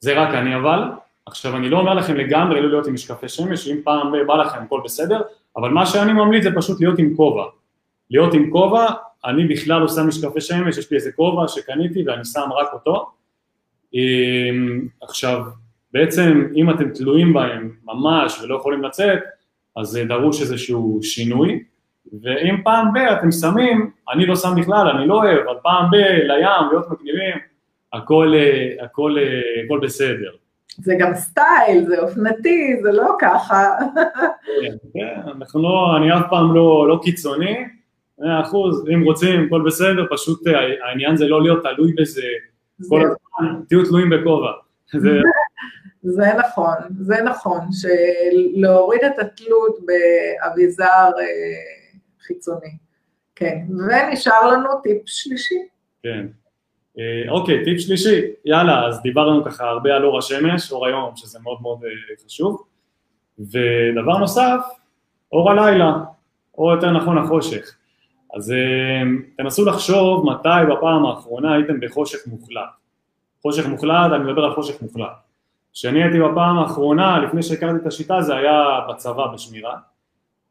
זה 0.00 0.22
רק 0.22 0.34
אני 0.34 0.56
אבל, 0.56 0.82
עכשיו 1.26 1.56
אני 1.56 1.68
לא 1.68 1.78
אומר 1.78 1.94
לכם 1.94 2.16
לגמרי 2.16 2.60
לא 2.60 2.68
להיות 2.68 2.86
עם 2.86 2.94
משקפי 2.94 3.28
שמש, 3.28 3.68
אם 3.68 3.76
פעם 3.84 4.12
בא 4.26 4.34
לכם 4.34 4.58
הכל 4.62 4.80
בסדר, 4.84 5.20
אבל 5.56 5.68
מה 5.68 5.86
שאני 5.86 6.12
ממליץ 6.12 6.42
זה 6.42 6.50
פשוט 6.56 6.80
להיות 6.80 6.98
עם 6.98 7.14
כובע, 7.16 7.44
להיות 8.10 8.34
עם 8.34 8.50
כובע 8.50 8.86
אני 9.24 9.44
בכלל 9.44 9.80
לא 9.80 9.88
שם 9.88 10.08
משקפי 10.08 10.40
שמש, 10.40 10.78
יש 10.78 10.90
לי 10.90 10.96
איזה 10.96 11.12
כובע 11.12 11.48
שקניתי 11.48 12.02
ואני 12.06 12.24
שם 12.24 12.48
רק 12.60 12.72
אותו. 12.72 13.10
אמ, 13.94 14.88
עכשיו, 15.02 15.42
בעצם 15.92 16.46
אם 16.56 16.70
אתם 16.70 16.88
תלויים 16.90 17.32
בהם 17.32 17.72
ממש 17.84 18.40
ולא 18.42 18.56
יכולים 18.56 18.82
לצאת, 18.82 19.18
אז 19.76 20.00
דרוש 20.08 20.40
איזשהו 20.40 20.98
שינוי, 21.02 21.64
ואם 22.22 22.62
פעם 22.64 22.92
ב- 22.94 22.96
אתם 22.98 23.30
שמים, 23.30 23.90
אני 24.12 24.26
לא 24.26 24.36
שם 24.36 24.48
בכלל, 24.60 24.88
אני 24.88 25.06
לא 25.08 25.14
אוהב, 25.14 25.38
אבל 25.38 25.56
פעם 25.62 25.90
ב- 25.90 25.94
לים, 26.24 26.68
להיות 26.70 26.90
מגניבים, 26.90 27.36
הכל, 27.92 28.34
הכל, 28.82 29.16
הכל 29.64 29.80
בסדר. 29.82 30.30
זה 30.76 30.94
גם 30.98 31.14
סטייל, 31.14 31.84
זה 31.86 32.00
אופנתי, 32.00 32.76
זה 32.82 32.92
לא 32.92 33.16
ככה. 33.20 33.64
כן, 34.62 34.76
כן, 34.94 35.20
אנחנו 35.36 35.62
לא, 35.62 35.96
אני 35.96 36.16
אף 36.16 36.22
פעם 36.30 36.54
לא, 36.54 36.88
לא 36.88 37.00
קיצוני, 37.02 37.56
מאה 38.18 38.40
אחוז, 38.40 38.88
אם 38.94 39.02
רוצים, 39.04 39.44
הכל 39.46 39.62
בסדר, 39.66 40.06
פשוט 40.10 40.46
אה, 40.46 40.52
העניין 40.88 41.16
זה 41.16 41.28
לא 41.28 41.42
להיות 41.42 41.62
תלוי 41.62 41.92
בזה 41.98 42.22
כל 42.88 43.00
הזמן, 43.00 43.60
תהיו 43.68 43.84
תלויים 43.84 44.10
בכובע. 44.10 44.50
זה 46.02 46.26
נכון, 46.38 46.74
זה 47.00 47.22
נכון, 47.24 47.60
שלהוריד 47.72 49.00
את 49.04 49.18
התלות 49.18 49.78
באביזר 49.86 50.84
אה, 51.20 51.79
חיצוני. 52.30 52.76
כן, 53.34 53.58
ונשאר 53.70 54.48
לנו 54.52 54.68
טיפ 54.82 55.02
שלישי. 55.06 55.54
כן. 56.02 56.26
אה, 56.98 57.30
אוקיי, 57.30 57.64
טיפ 57.64 57.80
שלישי, 57.80 58.20
יאללה, 58.44 58.86
אז 58.86 59.02
דיברנו 59.02 59.44
ככה 59.44 59.64
הרבה 59.64 59.94
על 59.94 60.04
אור 60.04 60.18
השמש, 60.18 60.72
אור 60.72 60.86
היום, 60.86 61.16
שזה 61.16 61.38
מאוד 61.42 61.58
מאוד 61.62 61.78
חשוב, 62.26 62.62
ודבר 63.38 64.18
נוסף, 64.18 64.60
אור 65.32 65.50
הלילה, 65.50 65.92
או 66.58 66.70
יותר 66.70 66.90
נכון 66.90 67.18
החושך. 67.18 67.76
אז 68.36 68.52
אה, 68.52 69.02
תנסו 69.36 69.64
לחשוב 69.64 70.26
מתי 70.26 70.72
בפעם 70.72 71.06
האחרונה 71.06 71.54
הייתם 71.54 71.80
בחושך 71.80 72.18
מוחלט. 72.26 72.70
חושך 73.42 73.66
מוחלט, 73.66 74.12
אני 74.14 74.24
מדבר 74.24 74.44
על 74.44 74.54
חושך 74.54 74.82
מוחלט. 74.82 75.12
כשאני 75.72 76.02
הייתי 76.02 76.18
בפעם 76.20 76.58
האחרונה, 76.58 77.18
לפני 77.18 77.42
שהכרתי 77.42 77.76
את 77.82 77.86
השיטה, 77.86 78.22
זה 78.22 78.36
היה 78.36 78.80
בצבא 78.88 79.26
בשמירה. 79.34 79.76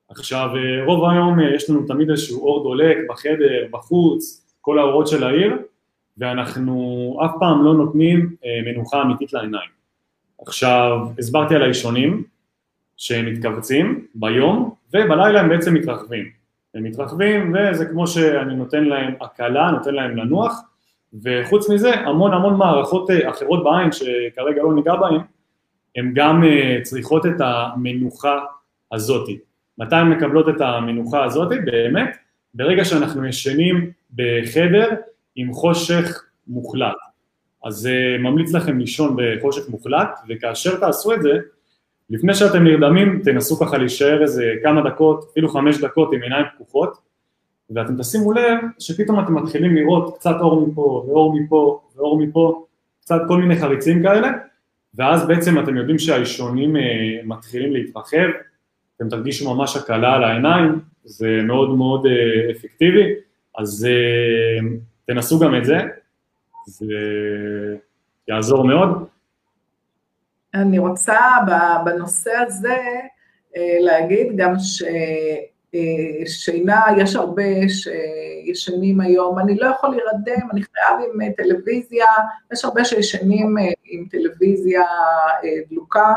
עכשיו, 0.09 0.49
אה, 0.55 0.85
רוב 0.85 1.09
היום 1.09 1.39
אה, 1.39 1.55
יש 1.55 1.69
לנו 1.69 1.87
תמיד 1.87 2.09
איזשהו 2.09 2.47
אור 2.47 2.63
דולק 2.63 2.97
בחדר, 3.09 3.67
בחוץ, 3.71 4.45
כל 4.61 4.79
האורות 4.79 5.07
של 5.07 5.23
העיר, 5.23 5.57
ואנחנו 6.17 7.19
אף 7.25 7.31
פעם 7.39 7.65
לא 7.65 7.73
נותנים 7.73 8.35
מנוחה 8.65 9.01
אמיתית 9.01 9.33
לעיניים. 9.33 9.69
עכשיו, 10.41 10.99
הסברתי 11.19 11.55
על 11.55 11.63
האישונים 11.63 12.23
שהם 12.97 13.25
מתכווצים 13.25 14.05
ביום, 14.15 14.73
ובלילה 14.93 15.39
הם 15.39 15.49
בעצם 15.49 15.73
מתרחבים. 15.73 16.25
הם 16.75 16.83
מתרחבים 16.83 17.53
וזה 17.53 17.85
כמו 17.85 18.07
שאני 18.07 18.55
נותן 18.55 18.83
להם 18.83 19.13
הקלה, 19.21 19.71
נותן 19.71 19.95
להם 19.95 20.17
לנוח 20.17 20.61
וחוץ 21.23 21.69
מזה, 21.69 21.93
המון 21.93 22.33
המון 22.33 22.57
מערכות 22.57 23.09
אחרות 23.29 23.63
בעין, 23.63 23.91
שכרגע 23.91 24.63
לא 24.63 24.73
ניגע 24.73 24.95
בהן, 24.95 25.19
הן 25.95 26.11
גם 26.15 26.43
צריכות 26.83 27.25
את 27.25 27.41
המנוחה 27.41 28.39
הזאתי. 28.91 29.39
מתי 29.79 29.95
הן 29.95 30.09
מקבלות 30.09 30.49
את 30.49 30.61
המנוחה 30.61 31.23
הזאתי? 31.23 31.55
באמת, 31.65 32.17
ברגע 32.53 32.85
שאנחנו 32.85 33.25
ישנים 33.25 33.91
בחדר 34.15 34.89
עם 35.35 35.53
חושך 35.53 36.23
מוחלט. 36.47 36.95
אז 37.65 37.85
uh, 37.85 38.21
ממליץ 38.21 38.53
לכם 38.53 38.79
לישון 38.79 39.17
בחושך 39.17 39.69
מוחלט, 39.69 40.19
וכאשר 40.29 40.79
תעשו 40.79 41.13
את 41.13 41.21
זה, 41.21 41.31
לפני 42.09 42.33
שאתם 42.33 42.63
נרדמים, 42.63 43.21
תנסו 43.23 43.59
ככה 43.59 43.77
להישאר 43.77 44.21
איזה 44.21 44.53
כמה 44.63 44.89
דקות, 44.89 45.25
אפילו 45.31 45.49
חמש 45.49 45.77
דקות 45.77 46.13
עם 46.13 46.21
עיניים 46.21 46.45
פקוחות, 46.55 46.97
ואתם 47.69 47.97
תשימו 47.97 48.31
לב 48.31 48.57
שפתאום 48.79 49.19
אתם 49.19 49.35
מתחילים 49.35 49.75
לראות 49.75 50.17
קצת 50.17 50.35
אור 50.39 50.67
מפה, 50.67 51.05
ואור 51.07 51.39
מפה, 51.39 51.81
ואור 51.95 52.19
מפה, 52.19 52.65
קצת 53.01 53.21
כל 53.27 53.37
מיני 53.37 53.55
חריצים 53.59 54.03
כאלה, 54.03 54.31
ואז 54.95 55.27
בעצם 55.27 55.59
אתם 55.59 55.77
יודעים 55.77 55.99
שהאישונים 55.99 56.75
uh, 56.75 56.79
מתחילים 57.25 57.73
להתרחב, 57.73 58.27
אתם 58.99 59.09
תרגישו 59.09 59.55
ממש 59.55 59.77
הקלה 59.77 60.13
על 60.13 60.23
העיניים, 60.23 60.79
זה 61.03 61.39
מאוד 61.43 61.69
מאוד 61.69 62.05
uh, 62.05 62.09
אפקטיבי, 62.51 63.13
אז 63.57 63.87
uh, 63.89 64.65
תנסו 65.05 65.39
גם 65.39 65.55
את 65.55 65.65
זה, 65.65 65.77
זה 66.65 66.85
יעזור 68.27 68.63
מאוד. 68.63 69.05
אני 70.53 70.79
רוצה 70.79 71.17
בנושא 71.85 72.31
הזה 72.47 72.77
אה, 73.57 73.77
להגיד 73.79 74.27
גם 74.35 74.53
ששינה, 76.25 76.81
אה, 76.87 77.01
יש 77.01 77.15
הרבה 77.15 77.43
שישנים 77.69 79.01
היום, 79.01 79.39
אני 79.39 79.55
לא 79.55 79.65
יכול 79.67 79.89
להירדם, 79.89 80.47
אני 80.51 80.61
חייב 80.61 80.99
עם 81.13 81.31
טלוויזיה, 81.33 82.05
יש 82.53 82.65
הרבה 82.65 82.85
שישנים 82.85 83.57
אה, 83.57 83.63
עם 83.83 84.05
טלוויזיה 84.11 84.83
דלוקה, 85.69 86.13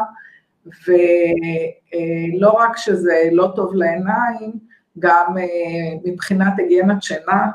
ולא 0.66 2.50
רק 2.50 2.76
שזה 2.76 3.28
לא 3.32 3.52
טוב 3.56 3.74
לעיניים, 3.74 4.52
גם 4.98 5.34
מבחינת 6.04 6.52
היגיינת 6.58 7.02
שינה, 7.02 7.46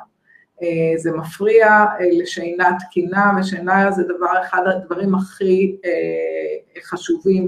אה, 0.63 0.97
זה 0.97 1.11
מפריע 1.11 1.67
אה, 1.67 2.05
לשינה 2.11 2.69
תקינה, 2.79 3.31
ושינה 3.39 3.91
זה 3.91 4.03
דבר 4.03 4.41
אחד 4.41 4.61
הדברים 4.67 5.15
הכי 5.15 5.77
אה, 5.85 6.81
חשובים 6.83 7.47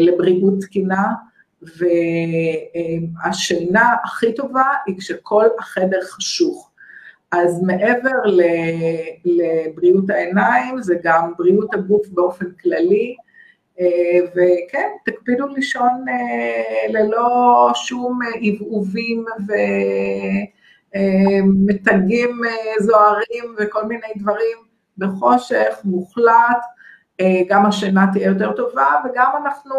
לבריאות 0.00 0.54
תקינה, 0.60 1.06
והשינה 3.22 3.94
הכי 4.04 4.34
טובה 4.34 4.64
היא 4.86 4.98
כשכל 4.98 5.44
החדר 5.58 6.00
חשוך. 6.02 6.70
אז 7.32 7.62
מעבר 7.62 8.22
לבריאות 9.24 10.10
העיניים, 10.10 10.82
זה 10.82 10.94
גם 11.02 11.32
בריאות 11.38 11.74
הגוף 11.74 12.08
באופן 12.08 12.46
כללי, 12.62 13.16
וכן, 14.34 14.88
תקפידו 15.04 15.46
לישון 15.46 16.04
ללא 16.88 17.70
שום 17.74 18.18
עבעובים 18.42 19.24
ו... 19.48 19.52
אה, 20.94 21.00
אה, 22.44 22.74
זוהרים 22.80 23.54
וכל 23.58 23.84
מיני 23.84 24.06
דברים 24.16 24.58
בחושך 24.98 25.80
מוחלט, 25.84 26.62
אה, 27.20 27.40
גם 27.48 27.66
השינה 27.66 28.06
תהיה 28.12 28.26
יותר 28.26 28.52
טובה 28.52 28.86
וגם 29.04 29.30
אנחנו 29.42 29.74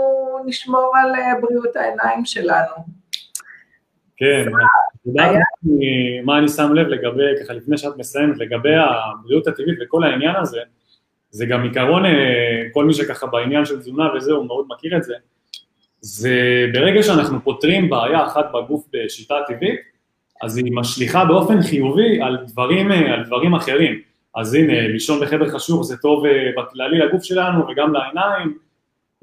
נשמור 0.45 0.93
על 0.95 1.11
בריאות 1.41 1.75
העיניים 1.75 2.25
שלנו. 2.25 2.99
כן, 4.17 4.45
את 4.47 5.05
יודעת 5.05 5.37
מה 6.25 6.37
אני 6.37 6.47
שם 6.47 6.73
לב 6.73 6.87
לגבי, 6.87 7.43
ככה 7.43 7.53
לפני 7.53 7.77
שאת 7.77 7.97
מסיימת, 7.97 8.37
לגבי 8.37 8.75
הבריאות 8.75 9.47
הטבעית 9.47 9.79
וכל 9.81 10.03
העניין 10.03 10.35
הזה, 10.35 10.59
זה 11.31 11.45
גם 11.45 11.63
עיקרון, 11.63 12.03
כל 12.73 12.85
מי 12.85 12.93
שככה 12.93 13.27
בעניין 13.27 13.65
של 13.65 13.79
תזונה 13.79 14.15
וזה, 14.15 14.31
הוא 14.31 14.45
מאוד 14.45 14.65
מכיר 14.69 14.97
את 14.97 15.03
זה, 15.03 15.13
זה 16.01 16.65
ברגע 16.73 17.03
שאנחנו 17.03 17.43
פותרים 17.43 17.89
בעיה 17.89 18.25
אחת 18.25 18.45
בגוף 18.53 18.87
בשיטה 18.93 19.35
טבעית, 19.47 19.79
אז 20.41 20.57
היא 20.57 20.73
משליכה 20.73 21.25
באופן 21.25 21.61
חיובי 21.61 22.21
על 22.21 22.37
דברים, 22.47 22.91
אה, 22.91 23.13
על 23.13 23.23
דברים 23.23 23.55
אחרים. 23.55 24.01
אז 24.35 24.53
הנה, 24.53 24.87
לישון 24.87 25.19
בחדר 25.21 25.49
חשוך 25.49 25.83
זה 25.83 25.97
טוב 25.97 26.25
אה, 26.25 26.51
בכללי 26.57 26.99
לגוף 26.99 27.23
שלנו 27.23 27.67
וגם 27.67 27.93
לעיניים. 27.93 28.57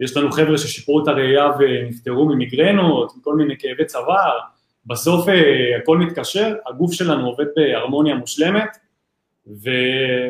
יש 0.01 0.17
לנו 0.17 0.33
חבר'ה 0.33 0.59
ששיפרו 0.59 1.03
את 1.03 1.09
הראייה 1.09 1.51
ונפטרו 1.59 2.29
ממיגרנות, 2.29 3.13
מכל 3.17 3.35
מיני 3.35 3.55
כאבי 3.59 3.85
צוואר. 3.85 4.39
בסוף 4.87 5.29
אה, 5.29 5.77
הכל 5.83 5.99
מתקשר, 5.99 6.55
הגוף 6.67 6.93
שלנו 6.93 7.27
עובד 7.27 7.47
בהרמוניה 7.57 8.15
מושלמת, 8.15 8.77
ו... 9.47 9.71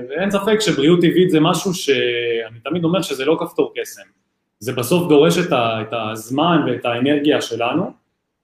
ואין 0.08 0.30
ספק 0.30 0.60
שבריאות 0.60 1.00
טבעית 1.00 1.30
זה 1.30 1.40
משהו 1.40 1.74
שאני 1.74 2.60
תמיד 2.64 2.84
אומר 2.84 3.02
שזה 3.02 3.24
לא 3.24 3.36
כפתור 3.40 3.72
קסם. 3.76 4.02
זה 4.58 4.72
בסוף 4.72 5.08
דורש 5.08 5.38
את, 5.38 5.52
ה... 5.52 5.82
את 5.82 5.92
הזמן 5.92 6.58
ואת 6.66 6.84
האנרגיה 6.84 7.40
שלנו. 7.40 7.90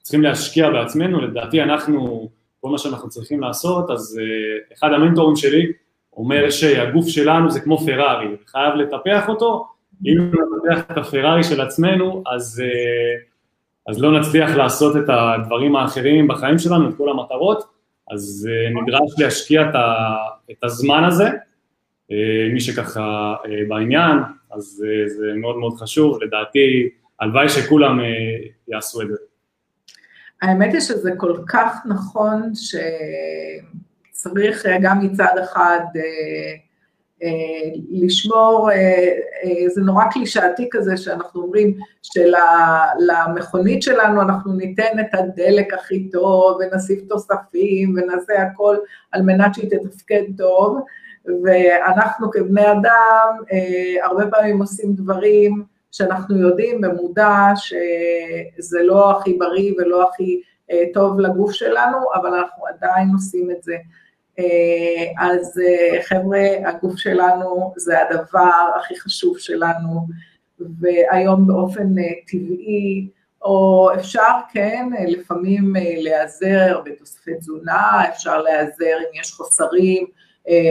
צריכים 0.02 0.22
להשקיע 0.22 0.70
בעצמנו, 0.70 1.20
לדעתי 1.20 1.62
אנחנו, 1.62 2.28
כל 2.61 2.68
מה 2.68 2.78
שאנחנו 2.78 3.08
צריכים 3.08 3.40
לעשות, 3.40 3.90
אז 3.90 4.20
uh, 4.20 4.74
אחד 4.74 4.92
המנטורים 4.92 5.37
שלי 5.37 5.72
אומר 6.16 6.50
שהגוף 6.50 7.08
שלנו 7.08 7.50
זה 7.50 7.61
כמו 7.61 7.78
פרארי, 7.78 8.37
חייב 8.46 8.74
לטפח 8.74 9.28
אותו, 9.28 9.68
אם 10.06 10.30
נטפח 10.30 10.90
את 10.90 10.98
הפרארי 10.98 11.44
של 11.44 11.61
עצמנו, 11.61 12.22
אז, 12.35 12.62
uh, 12.64 13.90
אז 13.90 14.02
לא 14.02 14.20
נצליח 14.20 14.50
לעשות 14.50 14.96
את 14.96 15.08
הדברים 15.08 15.76
האחרים 15.76 16.28
בחיים 16.28 16.58
שלנו, 16.58 16.88
את 16.88 16.94
כל 16.96 17.11
המטרות, 17.11 17.64
אז 18.10 18.48
uh, 18.50 18.82
נדרש 18.82 19.18
להשקיע 19.18 19.70
את, 19.70 19.74
ה, 19.74 20.14
את 20.50 20.64
הזמן 20.64 21.04
הזה, 21.04 21.28
uh, 21.28 22.14
מי 22.52 22.60
שככה 22.60 23.34
uh, 23.44 23.48
בעניין, 23.68 24.18
אז 24.52 24.84
זה 25.06 25.32
מאוד 25.36 25.56
מאוד 25.56 25.76
חשוב, 25.76 26.22
לדעתי 26.22 26.88
הלוואי 27.20 27.48
שכולם 27.48 28.00
יעשו 28.68 29.02
את 29.02 29.08
זה. 29.08 29.16
האמת 30.42 30.72
היא 30.72 30.80
שזה 30.80 31.10
כל 31.16 31.38
כך 31.46 31.76
נכון 31.88 32.52
שצריך 34.12 34.66
גם 34.82 35.06
מצד 35.06 35.34
אחד 35.44 35.80
אה, 35.96 36.00
אה, 36.00 36.54
לשמור, 37.90 38.70
אה, 38.72 39.68
זה 39.74 39.80
נורא 39.80 40.04
קלישאתי 40.04 40.68
כזה 40.70 40.96
שאנחנו 40.96 41.42
אומרים 41.42 41.76
שלמכונית 42.02 43.82
שלנו 43.82 44.22
אנחנו 44.22 44.52
ניתן 44.52 44.98
את 45.00 45.14
הדלק 45.14 45.74
הכי 45.74 46.11
טוב 46.11 46.58
ונוסיף 46.61 47.00
תוספים 47.08 47.94
ונעשה 47.96 48.42
הכל 48.42 48.76
על 49.12 49.22
מנת 49.22 49.54
שהיא 49.54 49.70
תתפקד 49.70 50.22
טוב, 50.38 50.78
ואנחנו 51.44 52.30
כבני 52.30 52.72
אדם 52.72 53.37
הרבה 54.02 54.26
פעמים 54.26 54.61
עושים 54.61 54.92
דברים 54.92 55.64
שאנחנו 55.92 56.38
יודעים 56.38 56.80
במודע 56.80 57.48
שזה 57.54 58.82
לא 58.82 59.11
הכי 59.11 59.32
בריא 59.38 59.72
ולא 59.78 60.08
הכי 60.08 60.40
אה, 60.70 60.85
טוב 60.94 61.20
לגוף 61.20 61.52
שלנו, 61.52 61.98
אבל 62.14 62.35
אנחנו 62.35 62.66
עדיין 62.66 63.08
עושים 63.12 63.50
את 63.50 63.62
זה. 63.62 63.76
אה, 64.38 65.24
אז 65.28 65.60
אה, 65.64 66.02
חבר'ה, 66.02 66.40
הגוף 66.64 66.96
שלנו 66.96 67.72
זה 67.76 67.94
הדבר 68.00 68.70
הכי 68.80 69.00
חשוב 69.00 69.38
שלנו, 69.38 70.06
והיום 70.80 71.46
באופן 71.46 71.88
טבעי, 72.26 73.08
או 73.42 73.90
אפשר, 73.94 74.32
כן, 74.52 74.88
לפעמים 75.08 75.72
להיעזר 75.76 76.80
בתוספי 76.84 77.34
תזונה, 77.34 78.08
אפשר 78.08 78.42
להיעזר 78.42 78.96
אם 79.00 79.20
יש 79.20 79.32
חוסרים, 79.32 80.06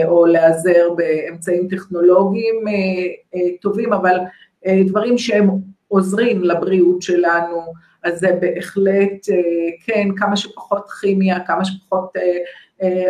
או 0.04 0.26
להיעזר 0.26 0.94
באמצעים 0.96 1.68
טכנולוגיים 1.68 2.64
טובים, 3.60 3.92
אבל 3.92 4.18
דברים 4.86 5.18
שהם 5.18 5.50
עוזרים 5.88 6.42
לבריאות 6.44 7.02
שלנו, 7.02 7.72
אז 8.04 8.18
זה 8.18 8.38
בהחלט, 8.40 9.26
כן, 9.86 10.08
כמה 10.16 10.36
שפחות 10.36 10.90
כימיה, 11.00 11.40
כמה 11.46 11.64
שפחות 11.64 12.12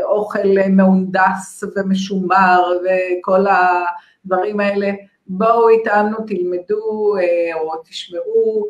אוכל 0.03 0.69
מהונדס 0.71 1.65
ומשומר 1.77 2.63
וכל 2.85 3.47
הדברים 3.47 4.61
האלה, 4.61 4.91
בואו 5.27 5.69
איתנו, 5.69 6.17
תלמדו 6.27 7.15
או 7.55 7.83
תשמעו, 7.89 8.67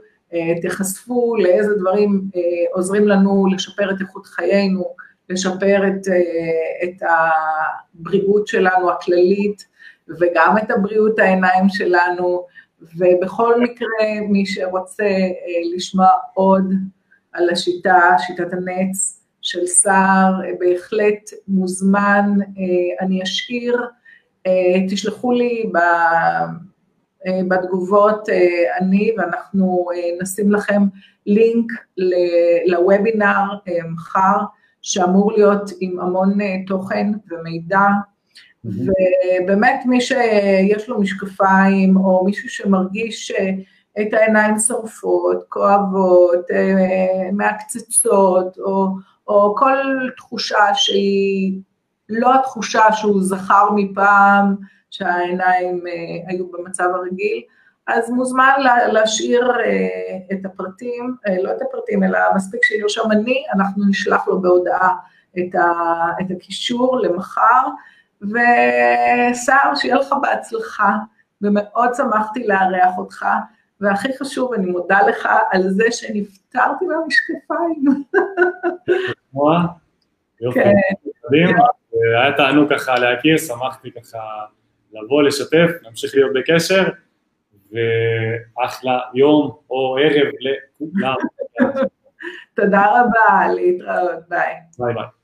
תיחשפו 0.60 1.36
לאיזה 1.36 1.74
דברים 1.74 2.22
עוזרים 2.72 3.08
לנו 3.08 3.46
לשפר 3.54 3.90
את 3.90 4.00
איכות 4.00 4.26
חיינו, 4.26 4.84
לשפר 5.28 5.82
את, 5.88 6.06
את 6.84 7.02
הבריאות 7.94 8.46
שלנו 8.46 8.90
הכללית 8.90 9.64
וגם 10.08 10.58
את 10.58 10.70
הבריאות 10.70 11.18
העיניים 11.18 11.68
שלנו, 11.68 12.46
ובכל 12.96 13.60
מקרה, 13.60 14.28
מי 14.28 14.46
שרוצה 14.46 15.04
אה, 15.04 15.76
לשמוע 15.76 16.08
עוד 16.34 16.72
על 17.32 17.50
השיטה, 17.50 18.14
שיטת 18.18 18.52
הנץ 18.52 19.21
של 19.42 19.66
סער, 19.66 20.33
אה, 20.44 20.50
בהחלט 20.59 21.31
מוזמן, 21.48 22.31
אה, 22.40 23.05
אני 23.07 23.22
אשאיר, 23.22 23.83
תשלחו 24.88 25.33
לי 25.33 25.72
בתגובות 27.48 28.28
אני, 28.81 29.12
ואנחנו 29.18 29.87
נשים 30.20 30.52
לכם 30.52 30.83
לינק 31.26 31.72
לוובינר 32.66 33.44
מחר, 33.92 34.38
שאמור 34.83 35.33
להיות 35.33 35.70
עם 35.81 36.00
המון 36.00 36.38
תוכן 36.66 37.12
ומידע. 37.31 37.88
ובאמת 38.64 39.81
מי 39.87 40.00
שיש 40.00 40.88
לו 40.88 41.00
משקפיים, 41.00 41.96
או 41.96 42.24
מישהו 42.24 42.48
שמרגיש 42.48 43.33
את 44.00 44.12
העיניים 44.12 44.59
שרפות, 44.59 45.44
כואבות, 45.48 46.46
מעקצצות, 47.33 48.59
או, 48.59 48.88
או 49.28 49.54
כל 49.58 50.08
תחושה 50.16 50.74
שהיא 50.74 51.61
לא 52.08 52.35
התחושה 52.35 52.92
שהוא 52.92 53.22
זכר 53.22 53.68
מפעם, 53.74 54.56
שהעיניים 54.90 55.85
היו 56.26 56.46
במצב 56.52 56.88
הרגיל, 56.94 57.42
אז 57.87 58.11
מוזמן 58.11 58.52
להשאיר 58.92 59.52
את 60.32 60.44
הפרטים, 60.44 61.16
לא 61.42 61.50
את 61.50 61.62
הפרטים, 61.62 62.04
אלא 62.04 62.18
מספיק 62.37 62.64
שירשום 62.64 63.12
אני, 63.12 63.44
אנחנו 63.54 63.85
נשלח 63.88 64.28
לו 64.28 64.40
בהודעה 64.40 64.94
את, 65.38 65.54
ה, 65.54 65.72
את 66.20 66.26
הקישור 66.37 67.00
למחר, 67.00 67.68
ושר, 68.22 69.74
שיהיה 69.74 69.96
לך 69.96 70.14
בהצלחה, 70.22 70.96
ומאוד 71.42 71.94
שמחתי 71.94 72.46
לארח 72.46 72.98
אותך, 72.98 73.26
והכי 73.82 74.18
חשוב, 74.18 74.52
אני 74.52 74.66
מודה 74.66 74.98
לך 75.08 75.28
על 75.50 75.62
זה 75.62 75.84
שנפטרתי 75.90 76.84
מהמשקפיים. 76.84 78.04
יופי, 80.40 80.60
כן. 80.60 80.72
היה 82.18 82.32
תענוג 82.36 82.74
ככה 82.74 82.94
להכיר, 82.94 83.38
שמחתי 83.38 83.90
ככה 83.92 84.18
לבוא, 84.92 85.22
לשתף, 85.22 85.68
להמשיך 85.82 86.14
להיות 86.14 86.30
בקשר, 86.34 86.82
ואחלה 87.72 89.00
יום 89.14 89.56
או 89.70 89.96
ערב 89.98 90.32
לכולם. 90.40 91.14
תודה 92.56 92.86
רבה, 92.86 93.54
להתראות, 93.54 94.28
ביי. 94.28 94.54
ביי 94.78 94.94
ביי. 94.94 95.21